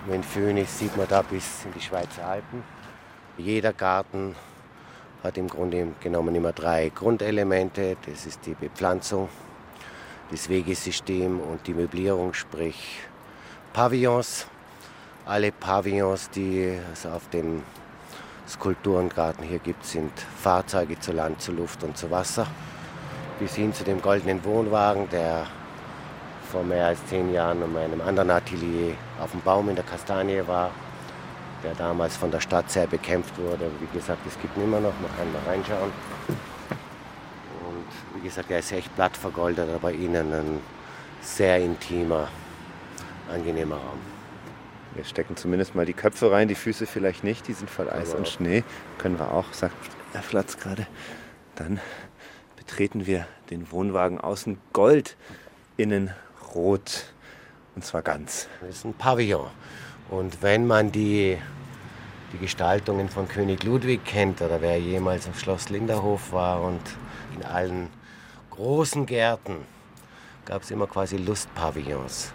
[0.07, 0.23] Wenn
[0.59, 2.63] ist, sieht man da bis in die Schweizer Alpen.
[3.39, 4.37] Jeder Garten
[5.23, 7.97] hat im Grunde genommen immer drei Grundelemente.
[8.05, 9.31] Das ist die Bepflanzung,
[10.31, 13.01] das Wegesystem und die Möblierung, sprich
[13.73, 14.47] Pavillons.
[15.25, 17.63] Alle Pavillons, die es auf dem
[18.47, 22.47] Skulpturengarten hier gibt, sind Fahrzeuge zu Land, zu Luft und zu Wasser.
[23.39, 25.47] Bis hin zu dem goldenen Wohnwagen, der
[26.55, 30.41] vor mehr als zehn Jahren in meinem anderen Atelier auf dem Baum in der Kastanie
[30.47, 30.71] war,
[31.65, 33.69] der damals von der Stadt sehr bekämpft wurde.
[33.81, 35.91] Wie gesagt, es gibt ihn immer noch, man kann mal reinschauen.
[37.67, 40.61] Und wie gesagt, er ist echt blatt vergoldet, aber innen ein
[41.23, 42.29] sehr intimer,
[43.29, 43.99] angenehmer Raum.
[44.95, 48.11] Wir stecken zumindest mal die Köpfe rein, die Füße vielleicht nicht, die sind voll Eis
[48.11, 48.29] Aber und.
[48.29, 48.63] Schnee.
[48.99, 49.75] Können wir auch, sagt
[50.13, 50.87] Herr Flatz gerade.
[51.57, 51.81] Dann
[52.55, 55.17] betreten wir den Wohnwagen außen gold,
[55.77, 56.13] innen
[56.55, 57.05] rot.
[57.75, 58.49] Und zwar ganz.
[58.61, 59.49] Das ist ein Pavillon.
[60.11, 61.39] Und wenn man die,
[62.33, 66.83] die Gestaltungen von König Ludwig kennt oder wer jemals im Schloss Linderhof war und
[67.35, 67.89] in allen
[68.51, 69.67] großen Gärten
[70.45, 72.33] gab es immer quasi Lustpavillons.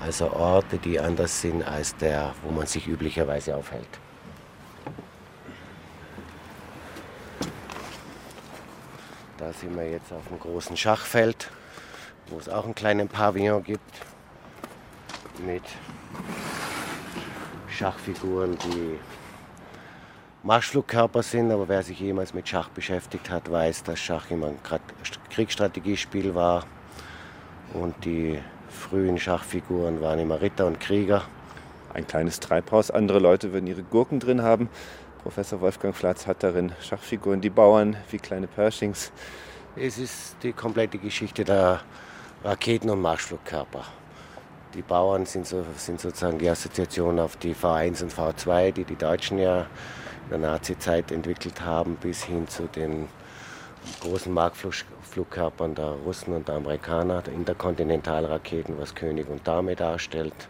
[0.00, 3.88] Also Orte, die anders sind als der, wo man sich üblicherweise aufhält.
[9.38, 11.50] Da sind wir jetzt auf einem großen Schachfeld,
[12.32, 14.00] wo es auch einen kleinen Pavillon gibt
[15.44, 15.62] mit
[17.68, 18.98] Schachfiguren, die
[20.42, 24.58] Marschflugkörper sind, aber wer sich jemals mit Schach beschäftigt hat, weiß, dass Schach immer ein
[25.30, 26.64] Kriegsstrategiespiel war
[27.74, 31.22] und die frühen Schachfiguren waren immer Ritter und Krieger.
[31.92, 34.70] Ein kleines Treibhaus, andere Leute würden ihre Gurken drin haben.
[35.22, 39.12] Professor Wolfgang Flatz hat darin Schachfiguren, die Bauern wie kleine Pershings.
[39.76, 41.80] Es ist die komplette Geschichte der
[42.44, 43.84] Raketen- und Marschflugkörper.
[44.74, 48.96] Die Bauern sind, so, sind sozusagen die Assoziation auf die V1 und V2, die die
[48.96, 49.66] Deutschen ja
[50.24, 53.08] in der Nazi-Zeit entwickelt haben, bis hin zu den
[54.00, 60.48] großen Markflugkörpern der Russen und der Amerikaner, der Interkontinentalraketen, was König und Dame darstellt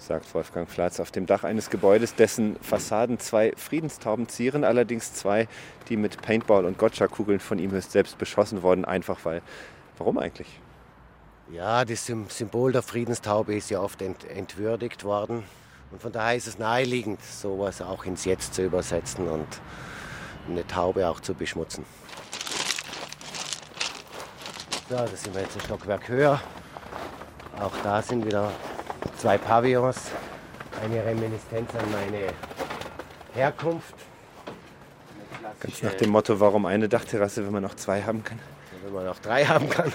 [0.00, 5.46] sagt Wolfgang Flatz, auf dem Dach eines Gebäudes, dessen Fassaden zwei Friedenstauben zieren, allerdings zwei,
[5.88, 9.42] die mit Paintball und Gotcha-Kugeln von ihm selbst beschossen wurden, einfach weil.
[9.98, 10.60] Warum eigentlich?
[11.52, 15.42] Ja, das Symbol der Friedenstaube ist ja oft ent entwürdigt worden.
[15.90, 19.48] Und von daher ist es naheliegend, sowas auch ins Jetzt zu übersetzen und
[20.48, 21.84] eine Taube auch zu beschmutzen.
[24.88, 26.40] So, da sind wir jetzt ein Stockwerk höher.
[27.60, 28.52] Auch da sind wieder
[29.16, 29.98] zwei Pavillons,
[30.82, 32.32] eine Reminiszenz an meine
[33.34, 33.94] Herkunft.
[35.58, 38.38] Ganz nach dem Motto, warum eine Dachterrasse, wenn man noch zwei haben kann?
[38.84, 39.92] Wenn man noch drei haben kann.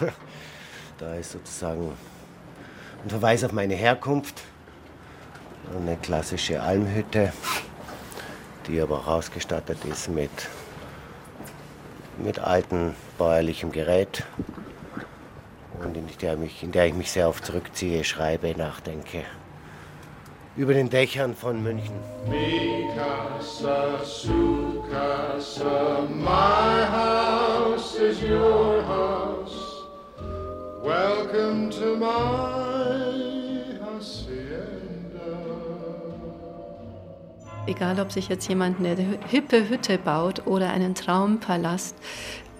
[0.97, 1.91] Da ist sozusagen
[3.03, 4.41] ein Verweis auf meine Herkunft.
[5.75, 7.33] Eine klassische Almhütte,
[8.67, 10.29] die aber auch ausgestattet ist mit,
[12.17, 14.23] mit altem bäuerlichem Gerät
[15.83, 19.23] und in der, mich, in der ich mich sehr oft zurückziehe, schreibe, nachdenke.
[20.55, 21.99] Über den Dächern von München.
[22.29, 29.44] Mikasa, Sukasa, my house is your house.
[30.95, 35.27] Welcome to my hacienda.
[37.67, 41.97] Egal, ob sich jetzt jemand eine hippe Hütte baut oder einen Traumpalast,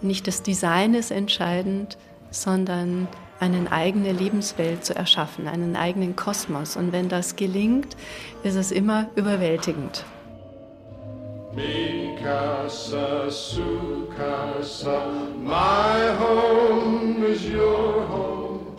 [0.01, 1.97] nicht das Design ist entscheidend,
[2.29, 3.07] sondern
[3.39, 6.75] eine eigene Lebenswelt zu erschaffen, einen eigenen Kosmos.
[6.75, 7.95] Und wenn das gelingt,
[8.43, 10.03] ist es immer überwältigend.
[11.55, 14.99] Mikasa, Sukasa,
[15.41, 18.75] my home is your home.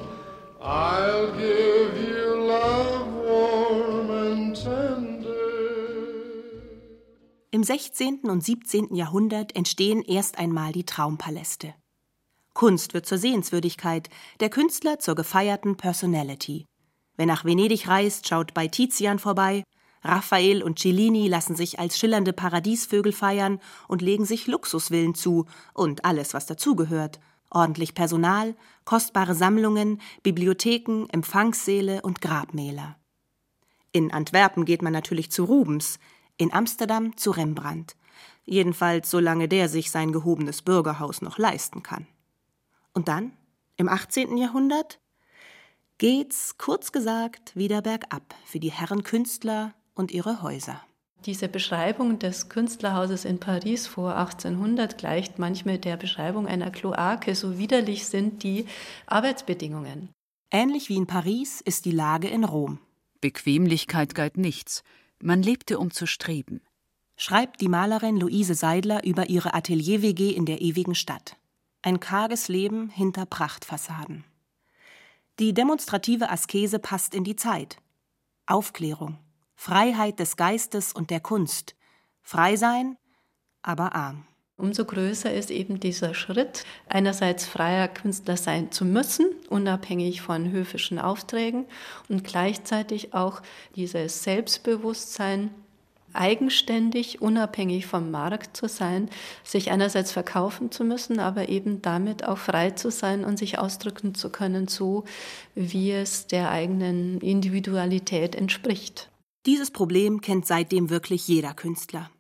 [0.60, 5.30] I'll give you love warm and tender.
[7.50, 8.24] Im 16.
[8.24, 8.94] und 17.
[8.94, 11.72] Jahrhundert entstehen erst einmal die Traumpaläste.
[12.52, 14.10] Kunst wird zur Sehenswürdigkeit,
[14.40, 16.66] der Künstler zur gefeierten Personality.
[17.16, 19.64] Wer nach Venedig reist, schaut bei Tizian vorbei,
[20.06, 26.04] Raphael und Cellini lassen sich als schillernde Paradiesvögel feiern und legen sich Luxusvillen zu und
[26.04, 27.20] alles, was dazugehört.
[27.50, 32.96] Ordentlich Personal, kostbare Sammlungen, Bibliotheken, Empfangssäle und Grabmäler.
[33.92, 35.98] In Antwerpen geht man natürlich zu Rubens,
[36.36, 37.96] in Amsterdam zu Rembrandt.
[38.44, 42.06] Jedenfalls solange der sich sein gehobenes Bürgerhaus noch leisten kann.
[42.92, 43.32] Und dann,
[43.76, 44.36] im 18.
[44.36, 45.00] Jahrhundert,
[45.98, 50.80] geht's kurz gesagt wieder bergab für die Herren Künstler und ihre Häuser.
[51.24, 57.58] Diese Beschreibung des Künstlerhauses in Paris vor 1800 gleicht manchmal der Beschreibung einer Kloake, so
[57.58, 58.66] widerlich sind die
[59.06, 60.10] Arbeitsbedingungen.
[60.52, 62.78] Ähnlich wie in Paris ist die Lage in Rom.
[63.20, 64.84] Bequemlichkeit galt nichts.
[65.20, 66.60] Man lebte, um zu streben.
[67.16, 71.36] Schreibt die Malerin Luise Seidler über ihre Atelier-WG in der ewigen Stadt.
[71.82, 74.24] Ein karges Leben hinter Prachtfassaden.
[75.38, 77.78] Die demonstrative Askese passt in die Zeit.
[78.46, 79.18] Aufklärung,
[79.56, 81.74] Freiheit des Geistes und der Kunst.
[82.22, 82.96] Frei sein,
[83.62, 84.26] aber arm.
[84.58, 90.98] Umso größer ist eben dieser Schritt, einerseits freier Künstler sein zu müssen, unabhängig von höfischen
[90.98, 91.66] Aufträgen,
[92.08, 93.42] und gleichzeitig auch
[93.74, 95.50] dieses Selbstbewusstsein,
[96.14, 99.10] eigenständig, unabhängig vom Markt zu sein,
[99.44, 104.14] sich einerseits verkaufen zu müssen, aber eben damit auch frei zu sein und sich ausdrücken
[104.14, 105.04] zu können, so
[105.54, 109.10] wie es der eigenen Individualität entspricht.
[109.46, 112.10] Dieses Problem kennt seitdem wirklich jeder Künstler.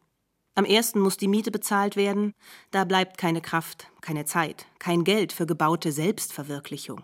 [0.54, 2.32] Am ersten muss die Miete bezahlt werden,
[2.70, 7.02] da bleibt keine Kraft, keine Zeit, kein Geld für gebaute Selbstverwirklichung.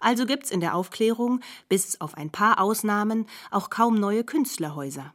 [0.00, 5.14] Also gibt's in der Aufklärung, bis auf ein paar Ausnahmen, auch kaum neue Künstlerhäuser.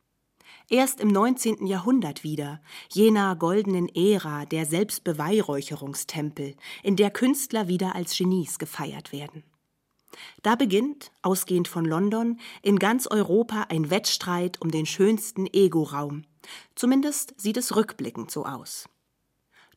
[0.68, 1.68] Erst im 19.
[1.68, 9.44] Jahrhundert wieder, jener goldenen Ära der Selbstbeweihräucherungstempel, in der Künstler wieder als Genies gefeiert werden.
[10.42, 16.24] Da beginnt, ausgehend von London, in ganz Europa ein Wettstreit um den schönsten Ego-Raum.
[16.76, 18.90] Zumindest sieht es rückblickend so aus.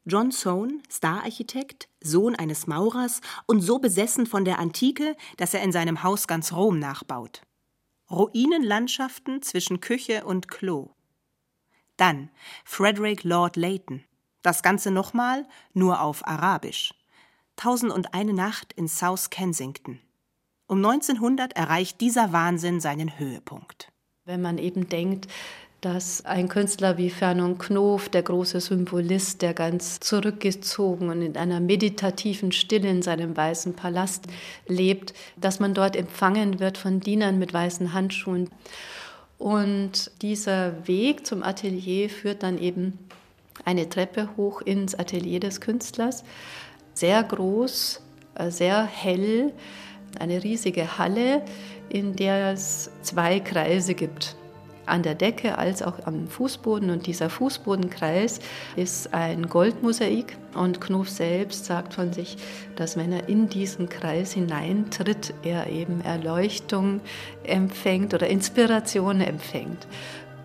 [0.04, 5.72] John Soane, Stararchitekt, Sohn eines Maurers und so besessen von der Antike, dass er in
[5.72, 7.42] seinem Haus ganz Rom nachbaut.
[8.08, 10.90] Ruinenlandschaften zwischen Küche und Klo.
[11.96, 12.30] Dann
[12.64, 14.04] Frederick Lord Leighton.
[14.42, 16.94] Das Ganze nochmal, nur auf Arabisch.
[17.56, 19.98] Tausend und eine Nacht in South Kensington.
[20.68, 23.92] Um 1900 erreicht dieser Wahnsinn seinen Höhepunkt.
[24.24, 25.28] Wenn man eben denkt,
[25.80, 31.60] dass ein Künstler wie Fernand Knof, der große Symbolist, der ganz zurückgezogen und in einer
[31.60, 34.24] meditativen Stille in seinem weißen Palast
[34.66, 38.50] lebt, dass man dort empfangen wird von Dienern mit weißen Handschuhen.
[39.38, 42.98] Und dieser Weg zum Atelier führt dann eben
[43.64, 46.24] eine Treppe hoch ins Atelier des Künstlers.
[46.94, 48.02] Sehr groß,
[48.34, 49.52] äh, sehr hell,
[50.18, 51.42] eine riesige Halle,
[51.88, 54.36] in der es zwei Kreise gibt
[54.86, 56.90] an der Decke als auch am Fußboden.
[56.90, 58.40] Und dieser Fußbodenkreis
[58.76, 60.36] ist ein Goldmosaik.
[60.54, 62.36] Und Knopf selbst sagt von sich,
[62.76, 67.00] dass wenn er in diesen Kreis hineintritt, er eben Erleuchtung
[67.44, 69.86] empfängt oder Inspiration empfängt.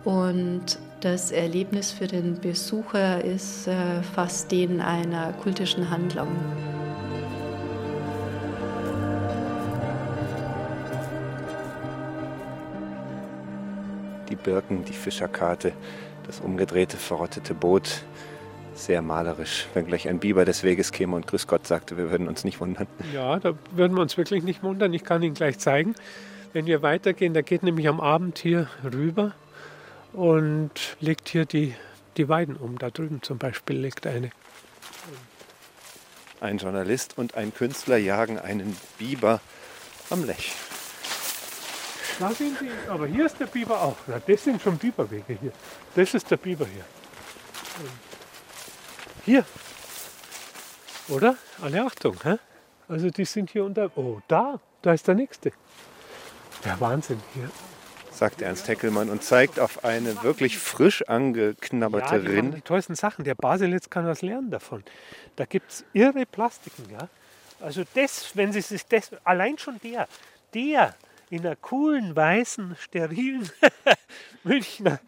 [0.04, 6.28] Und das Erlebnis für den Besucher ist äh, fast den einer kultischen Handlung.
[14.32, 15.72] Die Birken, die Fischerkarte,
[16.26, 18.02] das umgedrehte, verrottete Boot.
[18.74, 22.26] Sehr malerisch, wenn gleich ein Biber des Weges käme und Grüß Gott sagte, wir würden
[22.26, 22.86] uns nicht wundern.
[23.12, 24.94] Ja, da würden wir uns wirklich nicht wundern.
[24.94, 25.94] Ich kann Ihnen gleich zeigen.
[26.54, 29.32] Wenn wir weitergehen, da geht nämlich am Abend hier rüber
[30.14, 31.74] und legt hier die,
[32.16, 32.78] die Weiden um.
[32.78, 34.30] Da drüben zum Beispiel liegt eine.
[36.40, 39.40] Ein Journalist und ein Künstler jagen einen Biber
[40.08, 40.54] am Lech.
[42.18, 43.96] Da sind sie, aber hier ist der Biber auch.
[44.26, 45.52] Das sind schon Biberwege hier.
[45.94, 46.84] Das ist der Biber hier.
[49.24, 49.44] Hier.
[51.08, 51.36] Oder?
[51.60, 52.16] Alle Achtung.
[52.22, 52.36] Hä?
[52.88, 53.90] Also die sind hier unter.
[53.96, 54.60] Oh, da.
[54.82, 55.52] Da ist der nächste.
[56.64, 57.50] Der Wahnsinn hier.
[58.10, 62.56] Sagt Ernst Heckelmann und zeigt auf eine wirklich frisch angeknabberte ja, die Rinde.
[62.56, 63.24] Die tollsten Sachen.
[63.24, 64.84] Der Baselitz kann was lernen davon.
[65.36, 66.84] Da gibt es irre Plastiken.
[66.90, 67.08] Ja?
[67.60, 70.08] Also das, wenn Sie sich das, allein schon der,
[70.52, 70.94] der
[71.32, 73.48] in einer coolen, weißen, sterilen
[74.44, 75.00] Münchner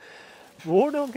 [0.64, 1.12] Wohnung.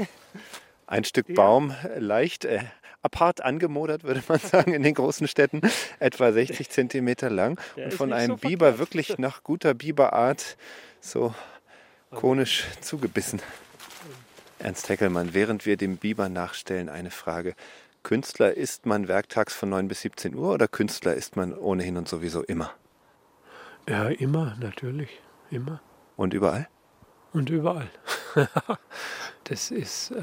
[0.86, 2.60] Ein Stück Baum, leicht äh,
[3.02, 5.62] apart angemodert, würde man sagen, in den großen Städten,
[6.00, 8.80] etwa 60 Zentimeter lang Der und von einem so Biber verkehrt.
[8.80, 10.58] wirklich nach guter Biberart
[11.00, 11.34] so
[12.12, 13.42] konisch zugebissen.
[14.60, 17.56] Ernst Heckelmann, während wir dem Biber nachstellen, eine Frage.
[18.04, 22.10] Künstler ist man werktags von 9 bis 17 Uhr oder Künstler ist man ohnehin und
[22.10, 22.74] sowieso immer?
[23.88, 25.10] Ja, immer, natürlich.
[25.50, 25.82] Immer.
[26.18, 26.68] Und überall?
[27.34, 27.90] Und überall.
[29.46, 30.22] das ist äh,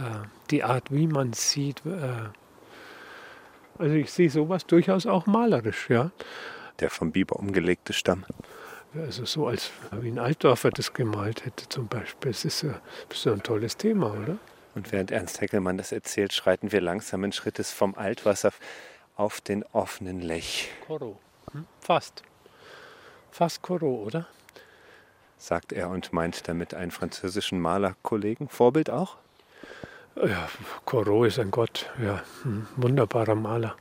[0.51, 1.85] die Art, wie man sieht.
[1.87, 2.29] Äh,
[3.79, 6.11] also ich sehe sowas durchaus auch malerisch, ja.
[6.81, 8.25] Der vom Biber umgelegte Stamm.
[8.95, 12.33] Also so als wie ein Altdorfer das gemalt hätte zum Beispiel.
[12.33, 14.39] Das ist ja, ist ja ein tolles Thema, oder?
[14.75, 18.53] Und während Ernst Heckelmann das erzählt, schreiten wir langsamen Schrittes vom Altwasser
[19.17, 20.69] auf den offenen Lech.
[20.87, 21.19] Koro.
[21.53, 21.67] Hm?
[21.81, 22.23] Fast.
[23.35, 24.29] Fast Koro, oder?
[25.39, 28.49] sagt er und meint damit einen französischen Malerkollegen.
[28.49, 29.17] Vorbild auch?
[30.15, 30.49] Ja,
[30.85, 33.75] Corot ist ein Gott, ja, ein wunderbarer Maler.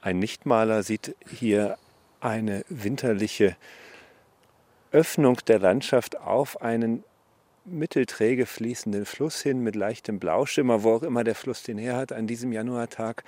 [0.00, 1.78] Ein Nichtmaler sieht hier
[2.18, 3.56] eine winterliche
[4.90, 7.04] Öffnung der Landschaft auf einen
[7.64, 12.10] mittelträge fließenden Fluss hin mit leichtem Blauschimmer, wo auch immer der Fluss den her hat
[12.12, 13.22] an diesem Januartag.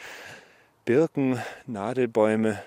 [0.85, 2.61] Birken, Nadelbäume,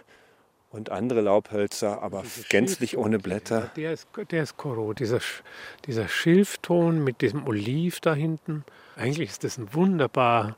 [0.74, 3.72] und andere Laubhölzer, aber gänzlich ohne Blätter.
[3.76, 5.20] Der ist, der ist Corot, dieser,
[5.86, 8.66] dieser Schilfton mit diesem Oliv da hinten.
[8.98, 10.58] Eigentlich ist das ein wunderbar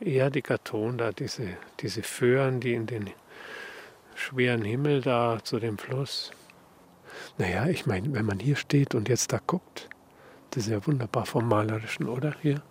[0.00, 1.48] erdiger Ton da, diese,
[1.80, 3.10] diese Föhren, die in den
[4.16, 6.32] schweren Himmel da zu dem Fluss.
[7.38, 9.88] Naja, ich meine, wenn man hier steht und jetzt da guckt,
[10.50, 12.34] das ist ja wunderbar vom Malerischen, oder?
[12.42, 12.62] Hier.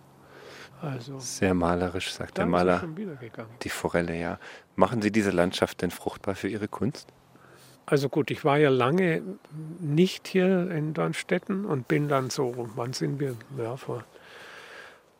[0.82, 2.84] Also, Sehr malerisch, sagt der er Maler.
[3.62, 4.38] Die Forelle, ja.
[4.74, 7.12] Machen Sie diese Landschaft denn fruchtbar für Ihre Kunst?
[7.86, 9.22] Also gut, ich war ja lange
[9.78, 13.36] nicht hier in Dornstetten und bin dann so, wann sind wir?
[13.56, 14.04] Ja, vor,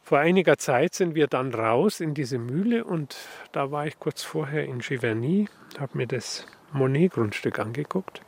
[0.02, 3.16] vor einiger Zeit sind wir dann raus in diese Mühle und
[3.52, 8.20] da war ich kurz vorher in Giverny, habe mir das Monet-Grundstück angeguckt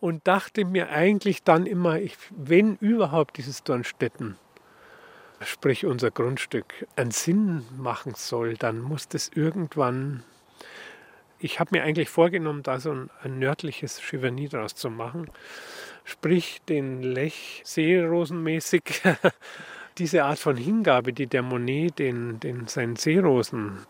[0.00, 4.36] und dachte mir eigentlich dann immer, ich, wenn überhaupt dieses Dornstetten,
[5.42, 10.22] sprich unser Grundstück, einen Sinn machen soll, dann muss das irgendwann
[11.40, 15.30] ich habe mir eigentlich vorgenommen, da so ein, ein nördliches Giverny draus zu machen.
[16.04, 19.02] Sprich, den Lech seerosenmäßig,
[19.98, 23.86] diese Art von Hingabe, die der Monet den, den seinen Seerosen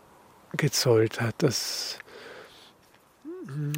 [0.55, 1.99] gezollt hat, das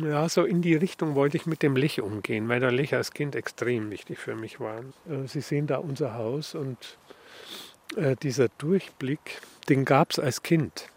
[0.03, 3.11] ja, so in die Richtung wollte ich mit dem Lech umgehen, weil der Lech als
[3.11, 4.81] Kind extrem wichtig für mich war.
[5.09, 6.99] Äh, Sie sehen da unser Haus und
[7.95, 10.87] äh, dieser Durchblick, den gab es als Kind.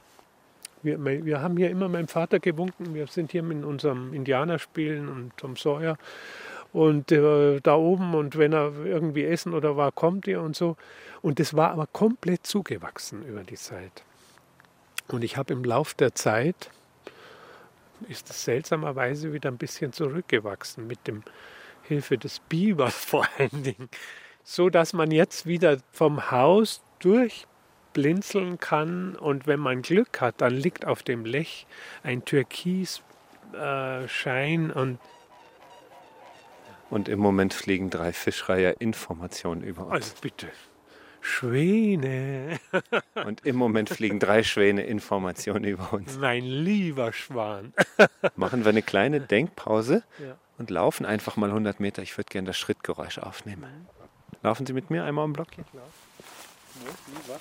[0.82, 2.94] Wir, wir, haben hier immer meinem Vater gewunken.
[2.94, 5.98] Wir sind hier mit unserem Indianerspielen und Tom Sawyer.
[6.72, 10.76] Und äh, da oben, und wenn er irgendwie essen oder war, kommt er und so.
[11.22, 14.04] Und das war aber komplett zugewachsen über die Zeit.
[15.08, 16.70] Und ich habe im Lauf der Zeit,
[18.08, 21.22] ist es seltsamerweise wieder ein bisschen zurückgewachsen mit dem
[21.82, 23.88] Hilfe des Bibers vor allen Dingen.
[24.48, 27.48] So dass man jetzt wieder vom Haus durch
[27.92, 31.66] blinzeln kann und wenn man Glück hat, dann liegt auf dem Lech
[32.04, 35.00] ein Türkisschein äh, und
[36.88, 39.94] und im Moment fliegen drei Fischreiher Informationen über uns.
[39.94, 40.46] Also bitte.
[41.20, 42.60] Schwäne.
[43.26, 46.16] Und im Moment fliegen drei Schwäne Informationen über uns.
[46.18, 47.74] Mein lieber Schwan.
[48.36, 50.38] Machen wir eine kleine Denkpause ja.
[50.58, 52.02] und laufen einfach mal 100 Meter.
[52.02, 53.88] Ich würde gerne das Schrittgeräusch aufnehmen.
[54.46, 55.64] Laufen Sie mit mir einmal im Block hier?
[55.72, 55.80] Ja,
[57.24, 57.40] klar.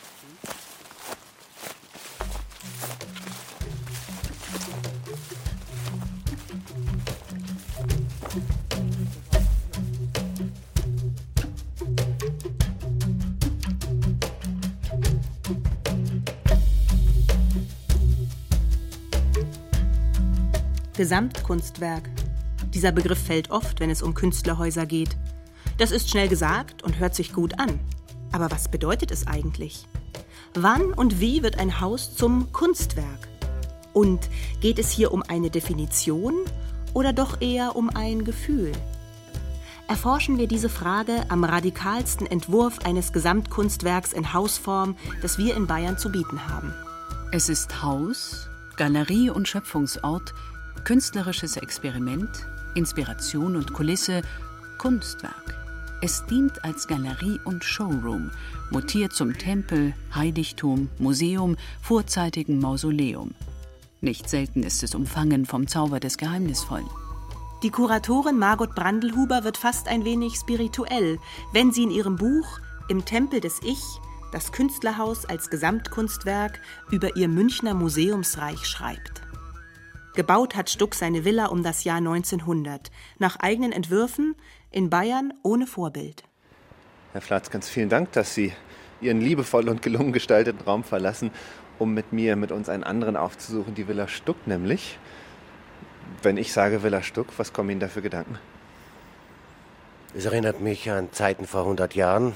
[20.98, 22.10] Gesamtkunstwerk.
[22.74, 25.16] Dieser Begriff fällt oft, wenn es um Künstlerhäuser geht.
[25.78, 27.80] Das ist schnell gesagt und hört sich gut an.
[28.32, 29.88] Aber was bedeutet es eigentlich?
[30.54, 33.28] Wann und wie wird ein Haus zum Kunstwerk?
[33.94, 34.30] Und
[34.62, 36.34] geht es hier um eine Definition
[36.94, 38.72] oder doch eher um ein Gefühl?
[39.88, 45.98] Erforschen wir diese Frage am radikalsten Entwurf eines Gesamtkunstwerks in Hausform, das wir in Bayern
[45.98, 46.74] zu bieten haben.
[47.32, 50.34] Es ist Haus, Galerie und Schöpfungsort
[50.86, 52.46] Künstlerisches Experiment,
[52.76, 54.22] Inspiration und Kulisse,
[54.78, 55.65] Kunstwerk.
[56.06, 58.30] Es dient als Galerie und Showroom,
[58.70, 63.34] mutiert zum Tempel, Heiligtum, Museum, vorzeitigen Mausoleum.
[64.02, 66.86] Nicht selten ist es umfangen vom Zauber des Geheimnisvollen.
[67.64, 71.18] Die Kuratorin Margot Brandelhuber wird fast ein wenig spirituell,
[71.54, 73.82] wenn sie in ihrem Buch Im Tempel des Ich
[74.32, 79.24] das Künstlerhaus als Gesamtkunstwerk über ihr Münchner Museumsreich schreibt.
[80.16, 82.90] Gebaut hat Stuck seine Villa um das Jahr 1900,
[83.20, 84.36] nach eigenen Entwürfen,
[84.76, 86.24] in Bayern ohne Vorbild.
[87.14, 88.52] Herr Flatz, ganz vielen Dank, dass Sie
[89.00, 91.32] Ihren liebevoll und gelungen gestalteten Raum verlassen,
[91.80, 95.00] um mit mir, mit uns einen anderen aufzusuchen, die Villa Stuck nämlich.
[96.22, 98.38] Wenn ich sage Villa Stuck, was kommen Ihnen da für Gedanken?
[100.14, 102.36] Es erinnert mich an Zeiten vor 100 Jahren,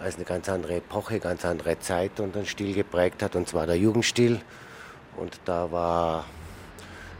[0.00, 3.66] als eine ganz andere Epoche, ganz andere Zeit und einen Stil geprägt hat, und zwar
[3.66, 4.40] der Jugendstil.
[5.18, 6.24] Und da war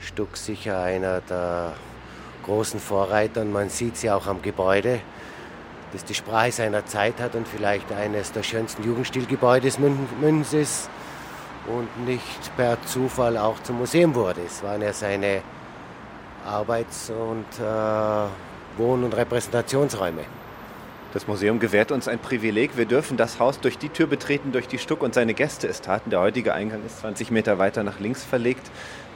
[0.00, 1.74] Stuck sicher einer der
[2.44, 5.00] großen Vorreiter und man sieht sie auch am Gebäude,
[5.92, 10.90] das die Sprache seiner Zeit hat und vielleicht eines der schönsten Jugendstilgebäudes Münchens ist
[11.66, 14.40] und nicht per Zufall auch zum Museum wurde.
[14.46, 15.42] Es waren ja seine
[16.46, 20.22] Arbeits- und äh, Wohn- und Repräsentationsräume.
[21.14, 22.76] Das Museum gewährt uns ein Privileg.
[22.76, 25.80] Wir dürfen das Haus durch die Tür betreten, durch die Stuck und seine Gäste es
[25.80, 26.10] taten.
[26.10, 28.70] Der heutige Eingang ist 20 Meter weiter nach links verlegt.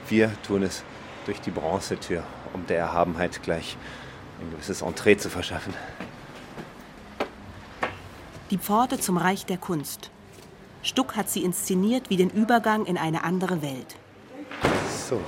[0.09, 0.83] Wir tun es
[1.25, 3.77] durch die Bronzetür, um der Erhabenheit gleich
[4.41, 5.73] ein gewisses Entree zu verschaffen.
[8.51, 10.11] Die Pforte zum Reich der Kunst.
[10.83, 13.95] Stuck hat sie inszeniert wie den Übergang in eine andere Welt.
[15.09, 15.21] So.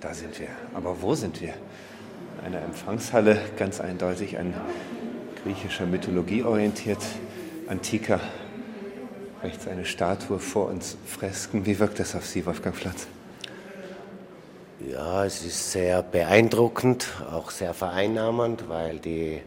[0.00, 0.48] Da sind wir.
[0.74, 1.54] Aber wo sind wir?
[2.40, 4.52] In einer Empfangshalle, ganz eindeutig ein
[5.42, 7.02] griechischer Mythologie orientiert,
[7.68, 8.20] antiker
[9.42, 11.66] Rechts eine Statue, vor uns Fresken.
[11.66, 13.06] Wie wirkt das auf Sie, Wolfgang Flatz?
[14.90, 19.40] Ja, es ist sehr beeindruckend, auch sehr vereinnahmend, weil die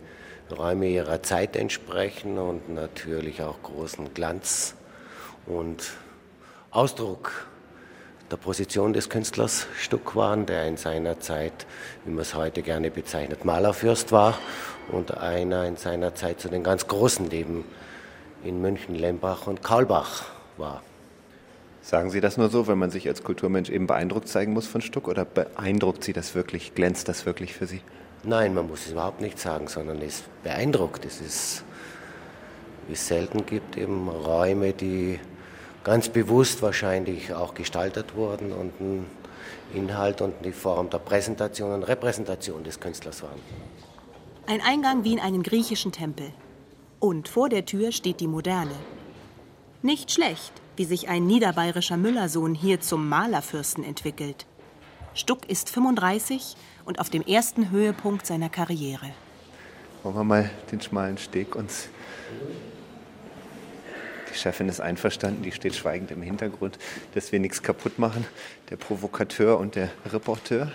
[0.50, 4.74] Räume ihrer Zeit entsprechen und natürlich auch großen Glanz
[5.46, 5.92] und
[6.72, 7.48] Ausdruck
[8.32, 11.68] der Position des Künstlers Stuck waren, der in seiner Zeit,
[12.06, 14.40] wie man es heute gerne bezeichnet, Malerfürst war
[14.92, 17.64] und einer in seiner Zeit zu den ganz Großen neben
[18.44, 20.26] in München, Lembach und Kaulbach
[20.58, 20.82] war.
[21.88, 24.82] Sagen Sie das nur so, wenn man sich als Kulturmensch eben beeindruckt zeigen muss von
[24.82, 27.80] Stuck oder beeindruckt Sie das wirklich, glänzt das wirklich für Sie?
[28.24, 31.06] Nein, man muss es überhaupt nicht sagen, sondern es beeindruckt.
[31.06, 31.64] Es ist,
[32.90, 35.18] wie es selten gibt, eben Räume, die
[35.86, 39.06] ganz bewusst wahrscheinlich auch gestaltet wurden und ein
[39.74, 43.40] Inhalt und die Form der Präsentation und Repräsentation des Künstlers waren.
[44.46, 46.34] Ein Eingang wie in einen griechischen Tempel.
[47.00, 48.76] Und vor der Tür steht die Moderne.
[49.82, 54.46] Nicht schlecht, wie sich ein niederbayerischer Müllersohn hier zum Malerfürsten entwickelt.
[55.16, 56.56] Stuck ist 35
[56.86, 59.10] und auf dem ersten Höhepunkt seiner Karriere.
[60.04, 61.90] Wollen wir mal den schmalen Steg uns.
[64.32, 66.78] Die Chefin ist einverstanden, die steht schweigend im Hintergrund,
[67.16, 68.26] dass wir nichts kaputt machen.
[68.70, 70.72] Der Provokateur und der Reporteur.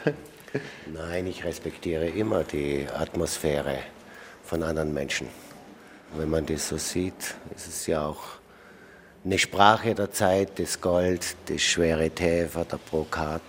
[0.93, 3.79] Nein, ich respektiere immer die Atmosphäre
[4.43, 5.29] von anderen Menschen.
[6.17, 8.42] Wenn man das so sieht, ist es ja auch
[9.25, 13.43] eine Sprache der Zeit, das Gold, das schwere Täfer, der Brokat.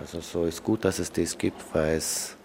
[0.00, 2.36] Also so ist gut, dass es das gibt, weil es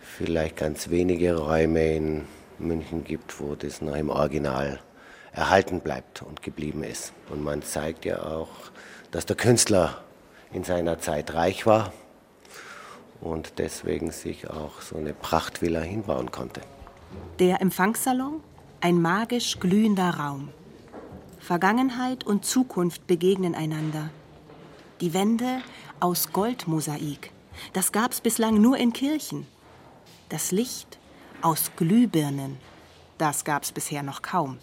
[0.00, 2.24] vielleicht ganz wenige Räume in
[2.58, 4.80] München gibt, wo das noch im Original
[5.32, 7.12] erhalten bleibt und geblieben ist.
[7.30, 8.48] Und man zeigt ja auch,
[9.12, 10.02] dass der Künstler
[10.52, 11.92] in seiner Zeit reich war
[13.20, 16.60] und deswegen sich auch so eine Prachtvilla hinbauen konnte.
[17.38, 18.40] Der Empfangssalon,
[18.80, 20.50] ein magisch glühender Raum.
[21.48, 24.10] Vergangenheit und Zukunft begegnen einander.
[25.00, 25.62] Die Wände
[25.98, 27.32] aus Goldmosaik.
[27.72, 29.46] Das gab's bislang nur in Kirchen.
[30.28, 30.98] Das Licht
[31.40, 32.58] aus Glühbirnen.
[33.16, 34.58] Das gab's bisher noch kaum.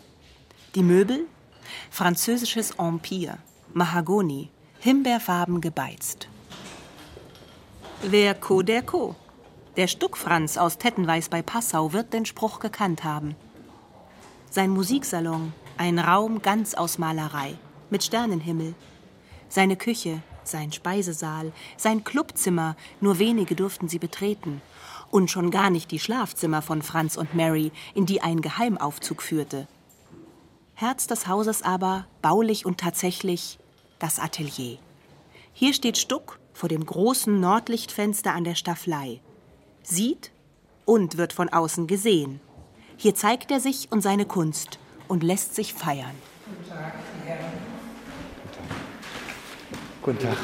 [0.75, 1.25] Die Möbel?
[1.89, 3.39] Französisches Empire,
[3.73, 6.27] Mahagoni, Himbeerfarben gebeizt.
[8.03, 9.15] Wer Co, der Co.
[9.75, 13.33] Der Stuckfranz aus Tettenweiß bei Passau wird den Spruch gekannt haben.
[14.51, 17.55] Sein Musiksalon, ein Raum ganz aus Malerei,
[17.89, 18.73] mit Sternenhimmel.
[19.49, 24.61] Seine Küche, sein Speisesaal, sein Clubzimmer, nur wenige durften sie betreten.
[25.11, 29.67] Und schon gar nicht die Schlafzimmer von Franz und Mary, in die ein Geheimaufzug führte.
[30.73, 33.59] Herz des Hauses aber, baulich und tatsächlich,
[33.99, 34.77] das Atelier.
[35.53, 39.21] Hier steht Stuck vor dem großen Nordlichtfenster an der Staffelei.
[39.83, 40.31] Sieht
[40.83, 42.41] und wird von außen gesehen.
[42.97, 46.11] Hier zeigt er sich und seine Kunst und lässt sich feiern.
[46.45, 46.93] Guten Tag,
[47.23, 47.45] die Herren.
[50.01, 50.37] Guten Tag.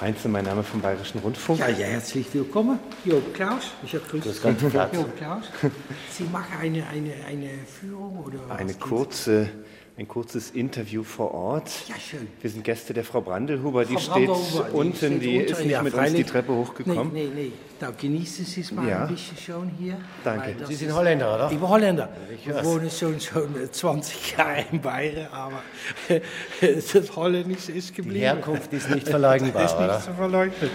[0.00, 1.58] Heinze, mein Name vom Bayerischen Rundfunk.
[1.58, 2.78] Ja, ja, herzlich willkommen.
[3.04, 4.94] Jo Klaus, ich habe grüß Das ganze Platz.
[4.94, 5.44] Jo Klaus.
[6.10, 9.48] Sie machen eine, eine, eine Führung oder Eine was kurze,
[9.96, 11.68] ein kurzes Interview vor Ort.
[11.88, 12.28] Ja, schön.
[12.40, 15.50] Wir sind Gäste der Frau Brandelhuber, die Frau steht Brandelhuber, die unten, steht die ist
[15.50, 16.26] unten, nicht ja, mit uns die freilich.
[16.26, 17.12] Treppe hochgekommen.
[17.12, 17.52] Nee, nee, nee.
[17.80, 19.02] Da genießen Sie es mal Ja.
[19.02, 19.98] ein bisschen schon hier.
[20.24, 20.56] Danke.
[20.66, 21.50] Sie sind Holländer, oder?
[21.50, 22.08] Ich bin Holländer.
[22.34, 25.62] Ich wohnen schon, schon 20 Jahre in Bayern, aber
[26.60, 28.14] das Holländische ist geblieben.
[28.16, 30.70] Die Herkunft ist nicht verleugnbar, ist nicht zu verleugnen.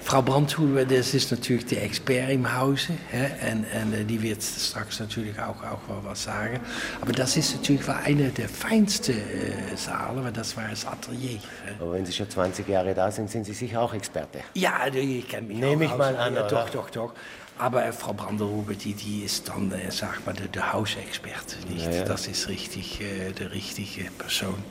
[0.00, 2.92] Frau Brandhuber, das ist natürlich die Expert im Hause.
[3.10, 3.26] Hè?
[3.50, 6.60] En, en die wird straks natürlich auch, auch wel was sagen.
[7.02, 11.38] Aber das ist natürlich war eine der feinsten äh, Saale, weil das war das Atelier.
[11.78, 14.38] Aber wenn Sie schon 20 Jahre da sind, sind Sie sicher auch Experte.
[14.54, 16.45] Ja, ich kenne mich Nehme ich mal an, oder?
[16.48, 17.12] Doch, doch, doch.
[17.58, 21.56] Aber Frau Brandelhuber, die, die ist dann, äh, sag mal, der, der Hausexperte.
[21.70, 21.86] Nicht?
[21.86, 22.04] Ja, ja.
[22.04, 24.62] Das ist richtig, äh, richtige Person.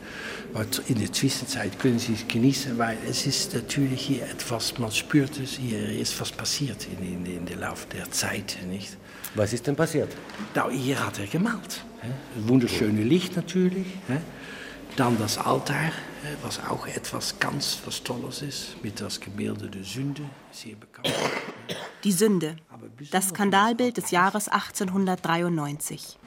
[0.70, 4.92] Zu- in der Zwischenzeit können Sie es genießen, weil es ist natürlich hier etwas, man
[4.92, 8.58] spürt es, hier ist was passiert in, in, in der Lauf der Zeit.
[8.70, 8.98] Nicht?
[9.34, 10.14] Was ist denn passiert?
[10.54, 11.84] Nou, hier hat er gemalt.
[12.02, 12.10] Hè?
[12.48, 13.88] Wunderschöne Licht natürlich.
[14.08, 14.18] Hè?
[14.96, 15.92] Dann das Altar,
[16.44, 20.22] was auch etwas ganz was Tolles ist, mit das Gemälde der Sünde,
[20.52, 21.10] sehr bekannt.
[22.04, 22.56] Die Sünde.
[23.12, 26.18] Das Skandalbild des Jahres 1893.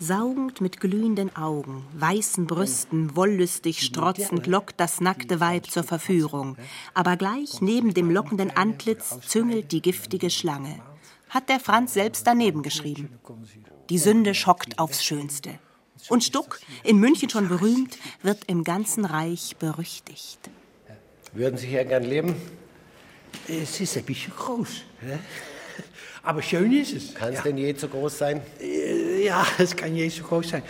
[0.00, 6.56] Saugend mit glühenden Augen, weißen Brüsten, wollüstig strotzend lockt das nackte Weib zur Verführung.
[6.94, 10.80] Aber gleich neben dem lockenden Antlitz züngelt die giftige Schlange.
[11.28, 13.18] Hat der Franz selbst daneben geschrieben.
[13.90, 15.58] Die Sünde schockt aufs Schönste.
[16.08, 20.38] Und Stuck, in München schon berühmt, wird im ganzen Reich berüchtigt.
[21.32, 22.36] Würden Sie hier gern leben?
[23.48, 24.82] Es ist ein bisschen groß.
[25.00, 25.18] Hè?
[26.22, 27.14] Aber schön ist es.
[27.14, 28.42] Kann es denn je zu groß sein?
[29.22, 30.62] Ja, es kann je so groß sein.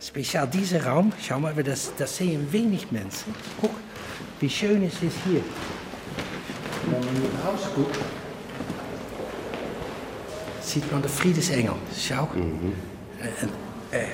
[0.00, 3.34] Speziell dieser Raum, schau mal, das, das sehen wenig Menschen.
[3.60, 3.70] Guck,
[4.40, 5.40] wie schön es ist hier.
[6.86, 7.96] Wenn man hier raus guckt,
[10.60, 11.74] sieht man den Friedensengel.
[11.96, 12.28] Schau.
[13.92, 14.06] Äh, äh,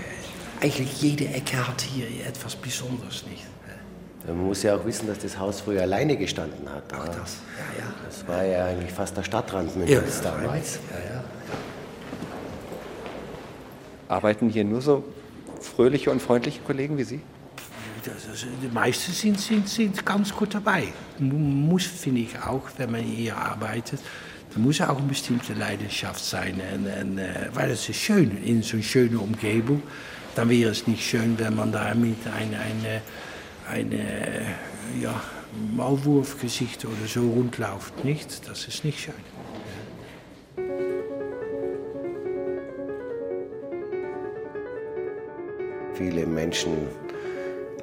[0.61, 3.45] eigentlich jede Ecke hat hier etwas Besonderes, nicht?
[4.35, 6.85] Man muss ja auch wissen, dass das Haus früher alleine gestanden hat.
[6.93, 7.39] Ach, das,
[7.77, 7.93] ja, ja.
[8.07, 10.79] Das war ja eigentlich fast der Stadtrand Münchens damals.
[10.91, 11.25] Ja, ja.
[14.09, 15.05] Arbeiten hier nur so
[15.61, 17.21] fröhliche und freundliche Kollegen wie Sie?
[18.05, 18.15] Das,
[18.63, 20.85] die meisten sind, sind, sind ganz gut dabei.
[21.19, 24.01] Mu- Muss, finde ich auch, wenn man hier arbeitet,
[24.55, 26.59] da muss auch eine bestimmte Leidenschaft sein.
[26.73, 29.83] En, en, äh, weil es ist schön, in so einer schönen Umgebung.
[30.35, 33.03] dann wäre es nicht schön, wenn man damit eine, eine,
[33.71, 34.47] eine
[35.01, 35.21] ja,
[35.77, 38.05] Maulwurfgesicht oder so rundläuft.
[38.05, 38.49] Nicht?
[38.49, 39.15] Das ist nicht schön.
[45.95, 46.89] Viele Menschen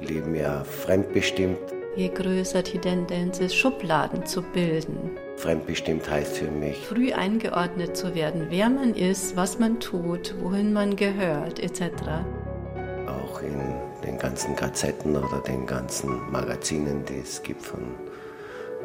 [0.00, 1.58] leben ja fremdbestimmt.
[1.96, 5.16] Je größer die Tendenz ist, Schubladen zu bilden.
[5.36, 10.72] Fremdbestimmt heißt für mich, Früh eingeordnet zu werden, wer man ist, was man tut, wohin
[10.72, 11.82] man gehört, etc.
[13.06, 17.94] auch in den ganzen Gazetten oder den ganzen Magazinen, die es gibt von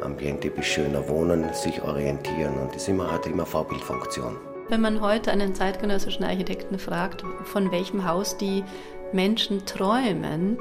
[0.02, 2.54] Ambiente bis schöner Wohnen, sich orientieren.
[2.60, 4.36] Und das immer, hat immer Vorbildfunktion.
[4.68, 8.64] Wenn man heute einen zeitgenössischen Architekten fragt, von welchem Haus die
[9.12, 10.58] Menschen träumen,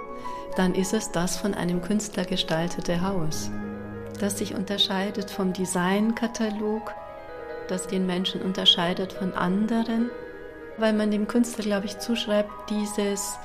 [0.56, 3.50] dann ist es das von einem Künstler gestaltete Haus,
[4.20, 6.94] das sich unterscheidet vom Designkatalog,
[7.68, 10.10] das den Menschen unterscheidet von anderen,
[10.78, 13.38] weil man dem Künstler, glaube ich, zuschreibt, dieses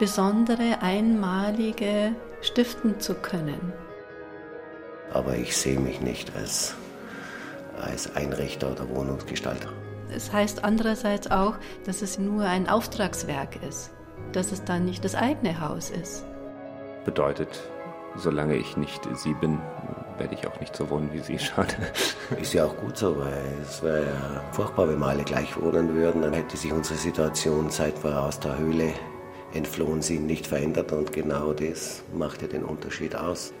[0.00, 3.72] besondere, einmalige stiften zu können.
[5.12, 6.74] Aber ich sehe mich nicht als,
[7.80, 9.68] als Einrichter oder Wohnungsgestalter.
[10.12, 13.90] Es heißt andererseits auch, dass es nur ein Auftragswerk ist,
[14.32, 16.24] dass es dann nicht das eigene Haus ist.
[17.04, 17.60] Bedeutet,
[18.16, 19.58] solange ich nicht sie bin,
[20.16, 21.38] werde ich auch nicht so wohnen wie sie.
[21.38, 21.74] Schade.
[22.40, 25.94] Ist ja auch gut so, weil es wäre ja furchtbar, wenn wir alle gleich wohnen
[25.94, 26.22] würden.
[26.22, 28.94] Dann hätte sich unsere Situation, seit wir aus der Höhle
[29.54, 30.92] entflohen sind, nicht verändert.
[30.92, 33.52] Und genau das macht ja den Unterschied aus.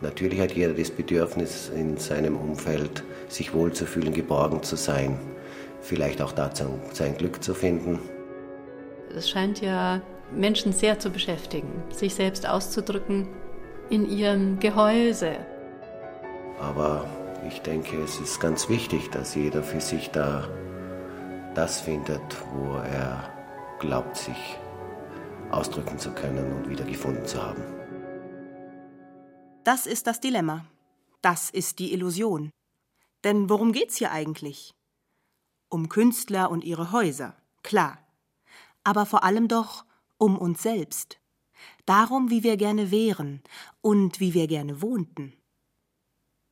[0.00, 5.18] Natürlich hat jeder das Bedürfnis, in seinem Umfeld sich wohlzufühlen, geborgen zu sein.
[5.80, 7.98] Vielleicht auch dazu sein Glück zu finden.
[9.16, 10.02] Es scheint ja
[10.32, 13.28] Menschen sehr zu beschäftigen, sich selbst auszudrücken
[13.90, 15.36] in ihrem Gehäuse.
[16.60, 17.06] Aber
[17.46, 20.48] ich denke, es ist ganz wichtig, dass jeder für sich da
[21.54, 22.20] das findet,
[22.54, 23.30] wo er
[23.78, 24.58] glaubt, sich
[25.56, 27.62] ausdrücken zu können und wiedergefunden zu haben.
[29.64, 30.66] Das ist das Dilemma.
[31.22, 32.50] Das ist die Illusion.
[33.24, 34.74] Denn worum geht's hier eigentlich?
[35.70, 37.98] Um Künstler und ihre Häuser, klar.
[38.84, 39.86] Aber vor allem doch
[40.18, 41.18] um uns selbst.
[41.86, 43.42] Darum, wie wir gerne wären
[43.80, 45.32] und wie wir gerne wohnten.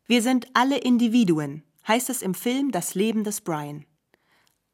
[0.07, 3.85] Wir sind alle Individuen, heißt es im Film Das Leben des Brian.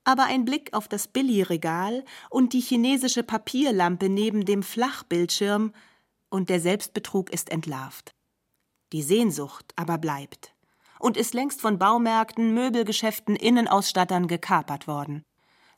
[0.09, 5.75] Aber ein Blick auf das Billigregal und die chinesische Papierlampe neben dem Flachbildschirm
[6.31, 8.13] und der Selbstbetrug ist entlarvt.
[8.95, 10.55] Die Sehnsucht aber bleibt
[10.99, 15.25] und ist längst von Baumärkten, Möbelgeschäften, Innenausstattern gekapert worden.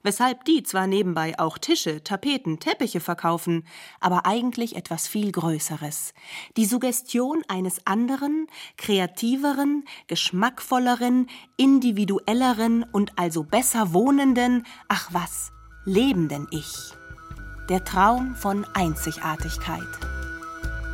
[0.02, 3.66] Weshalb die zwar nebenbei auch Tische, Tapeten, Teppiche verkaufen,
[4.00, 6.14] aber eigentlich etwas viel Größeres.
[6.56, 8.46] Die Suggestion eines anderen,
[8.78, 15.52] kreativeren, geschmackvolleren, individuelleren und also besser wohnenden, ach was,
[15.84, 16.92] lebenden Ich.
[17.68, 20.19] Der Traum von Einzigartigkeit.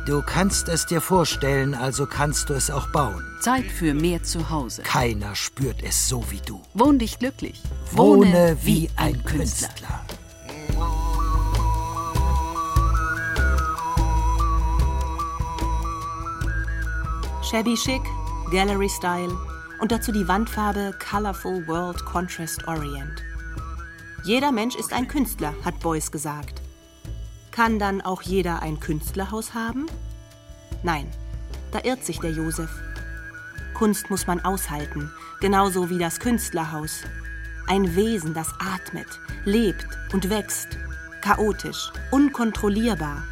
[0.07, 3.25] Du kannst es dir vorstellen, also kannst du es auch bauen.
[3.41, 4.81] Zeit für mehr zu Hause.
[4.83, 6.61] Keiner spürt es so wie du.
[6.73, 7.61] Wohn dich glücklich.
[7.91, 10.05] Wohne wie ein Künstler.
[17.43, 18.01] Shabby chic,
[18.49, 19.37] Gallery Style
[19.81, 23.25] und dazu die Wandfarbe Colorful World Contrast Orient.
[24.23, 26.56] Jeder Mensch ist ein Künstler, hat Beuys gesagt.
[27.57, 29.87] Kann dann auch jeder ein Künstlerhaus haben?
[30.83, 31.07] Nein,
[31.71, 32.69] da irrt sich der Josef.
[33.73, 37.01] Kunst muss man aushalten, genauso wie das Künstlerhaus.
[37.65, 39.07] Ein Wesen, das atmet,
[39.43, 40.77] lebt und wächst,
[41.21, 43.23] chaotisch, unkontrollierbar.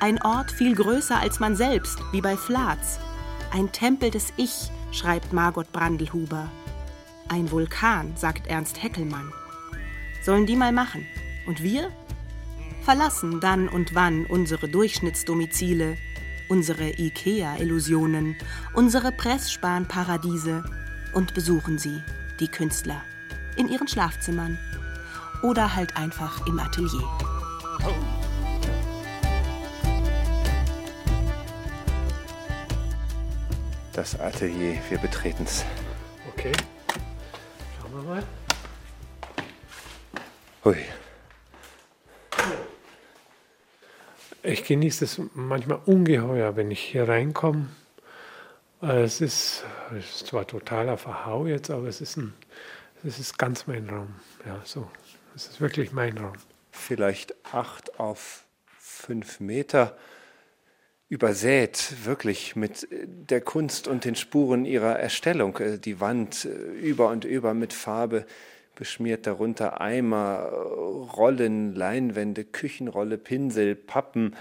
[0.00, 2.98] Ein Ort viel größer als man selbst, wie bei Flatz.
[3.54, 6.50] Ein Tempel des Ich, schreibt Margot Brandelhuber.
[7.30, 9.32] Ein Vulkan, sagt Ernst Heckelmann.
[10.22, 11.06] Sollen die mal machen.
[11.46, 11.90] Und wir?
[12.84, 15.96] Verlassen dann und wann unsere Durchschnittsdomizile,
[16.48, 18.36] unsere IKEA-Illusionen,
[18.74, 20.64] unsere Pressspan-Paradiese
[21.14, 22.02] und besuchen sie,
[22.40, 23.02] die Künstler,
[23.56, 24.58] in ihren Schlafzimmern
[25.42, 27.08] oder halt einfach im Atelier.
[33.92, 35.64] Das Atelier, wir betreten's.
[36.32, 36.52] Okay.
[37.78, 38.22] Schauen wir mal.
[40.64, 40.76] Hui.
[44.44, 47.68] Ich genieße es manchmal ungeheuer, wenn ich hier reinkomme.
[48.82, 49.64] Äh, Es ist,
[49.96, 52.34] es ist zwar totaler Verhau jetzt, aber es ist, ein,
[53.04, 54.14] es ist ganz mein Raum.
[54.44, 54.90] Ja, so.
[55.36, 56.32] Es ist wirklich mein Raum.
[56.72, 58.44] Vielleicht acht auf
[58.78, 59.96] fünf Meter
[61.08, 65.56] übersät, wirklich mit äh, der Kunst und den Spuren ihrer Erstellung.
[65.58, 66.46] Äh, Die Wand
[66.80, 68.26] über und über mit Farbe
[68.82, 74.34] beschmiert, darunter Eimer, Rollen, Leinwände, Küchenrolle, Pinsel, Pappen.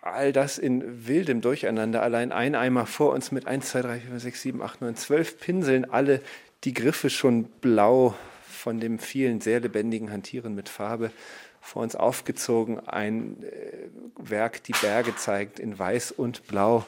[0.00, 2.02] All das in wildem Durcheinander.
[2.02, 4.96] Allein ein Eimer vor uns mit 1, 2, 3, 4, 5, 6, 7, 8, 9,
[4.96, 5.84] 12 Pinseln.
[5.88, 6.20] Alle
[6.64, 11.12] die Griffe schon blau von dem vielen sehr lebendigen Hantieren mit Farbe.
[11.60, 13.88] Vor uns aufgezogen ein äh,
[14.18, 16.84] Werk, die Berge zeigt in weiß und blau.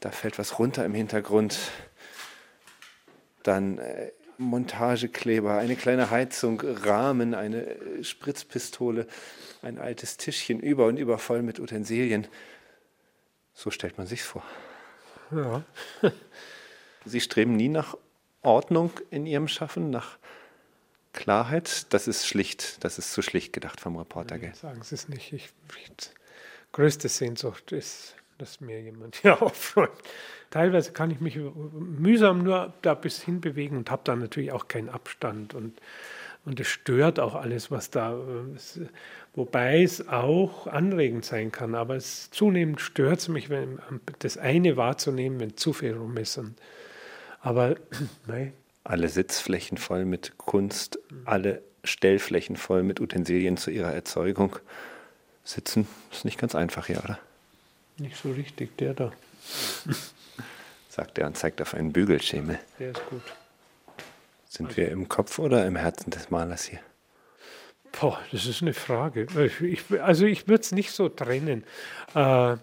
[0.00, 1.58] Da fällt was runter im Hintergrund.
[3.44, 9.06] Dann äh, Montagekleber, eine kleine Heizung, Rahmen, eine äh, Spritzpistole,
[9.62, 12.26] ein altes Tischchen über und über voll mit Utensilien.
[13.52, 14.42] So stellt man sich's vor.
[15.30, 15.62] Ja.
[17.04, 17.96] Sie streben nie nach
[18.42, 20.18] Ordnung in Ihrem Schaffen, nach
[21.12, 21.92] Klarheit.
[21.92, 24.38] Das ist schlicht, das ist zu schlicht gedacht vom Reporter.
[24.38, 24.54] Gell?
[24.54, 25.32] Sagen Sie es nicht.
[25.32, 25.90] Ich, ich,
[26.72, 29.92] größte Sehnsucht ist, dass mir jemand hier aufräumt.
[30.54, 34.68] Teilweise kann ich mich mühsam nur da bis hin bewegen und habe dann natürlich auch
[34.68, 35.52] keinen Abstand.
[35.52, 35.80] Und,
[36.44, 38.16] und es stört auch alles, was da
[38.54, 38.78] ist.
[39.34, 41.74] Wobei es auch anregend sein kann.
[41.74, 43.80] Aber es zunehmend stört es mich, wenn,
[44.20, 46.38] das eine wahrzunehmen, wenn zu viel rum ist.
[46.38, 46.54] Und,
[47.40, 47.74] aber
[48.28, 48.52] nein.
[48.84, 54.54] Alle Sitzflächen voll mit Kunst, alle Stellflächen voll mit Utensilien zu ihrer Erzeugung.
[55.42, 57.18] Sitzen ist nicht ganz einfach hier, oder?
[57.98, 59.12] Nicht so richtig, der da.
[60.94, 62.56] Sagt er und zeigt auf einen Bügelschemel.
[62.78, 63.22] Der ist gut.
[64.48, 66.78] Sind wir im Kopf oder im Herzen des Malers hier?
[67.98, 69.26] Boah, das ist eine Frage.
[69.60, 71.64] Ich, also ich würde es nicht so trennen.
[72.14, 72.56] Äh,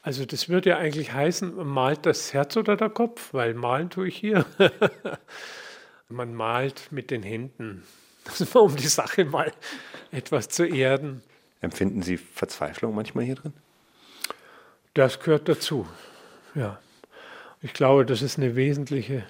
[0.00, 4.08] also das würde ja eigentlich heißen, malt das Herz oder der Kopf, weil malen tue
[4.08, 4.46] ich hier.
[6.08, 7.82] Man malt mit den Händen,
[8.54, 9.52] um die Sache mal
[10.12, 11.22] etwas zu erden.
[11.60, 13.52] Empfinden Sie Verzweiflung manchmal hier drin?
[14.94, 15.86] Das gehört dazu,
[16.54, 16.78] ja.
[17.66, 19.26] Ich glaube, das ist eine wesentliche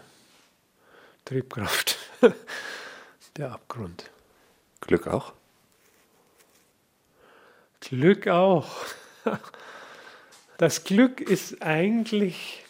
[1.24, 1.96] Triebkraft,
[3.38, 4.10] der Abgrund.
[4.82, 5.32] Glück auch?
[7.80, 8.68] Glück auch.
[10.58, 12.62] Das Glück ist eigentlich,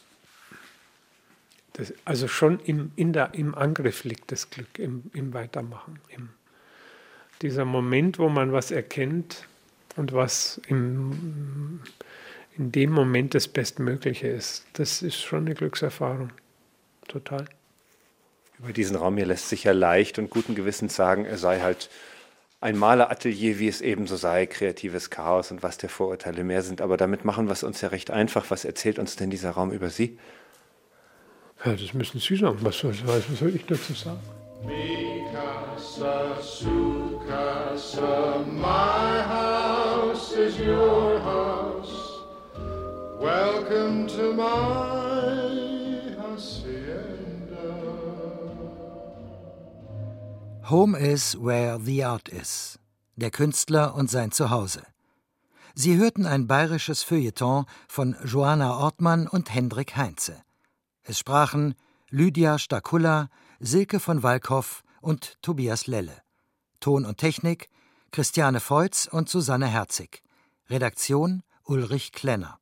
[1.73, 5.99] das, also schon im, in der, im Angriff liegt das Glück, im, im Weitermachen.
[6.11, 6.29] Im,
[7.43, 9.49] dieser Moment, wo man was erkennt
[9.97, 11.81] und was im,
[12.59, 16.31] in dem Moment das Bestmögliche ist, das ist schon eine Glückserfahrung.
[17.07, 17.45] Total.
[18.59, 21.91] Über diesen Raum hier lässt sich ja leicht und guten Gewissens sagen, er sei halt
[22.61, 26.81] ein Maleratelier, wie es eben so sei, kreatives Chaos und was der Vorurteile mehr sind.
[26.81, 28.47] Aber damit machen wir es uns ja recht einfach.
[28.49, 30.19] Was erzählt uns denn dieser Raum über Sie?
[31.65, 32.59] Ja, das müssen Sie sagen.
[32.63, 34.21] Was soll, was soll ich dazu sagen?
[34.65, 41.76] Mikasa, Sukasa, my house is your house.
[43.27, 47.67] Welcome to my hacienda.
[50.71, 52.79] Home is where the art is.
[53.17, 54.83] Der Künstler und sein Zuhause.
[55.75, 60.45] Sie hörten ein bayerisches Feuilleton von Joanna Ortmann und Hendrik Heinze.
[61.03, 61.75] Es sprachen
[62.11, 66.23] Lydia Stakulla, Silke von Walkhoff und Tobias Lelle.
[66.79, 67.71] Ton und Technik
[68.13, 70.23] Christiane Feutz und Susanne Herzig.
[70.71, 72.61] Redaktion Ulrich Klenner.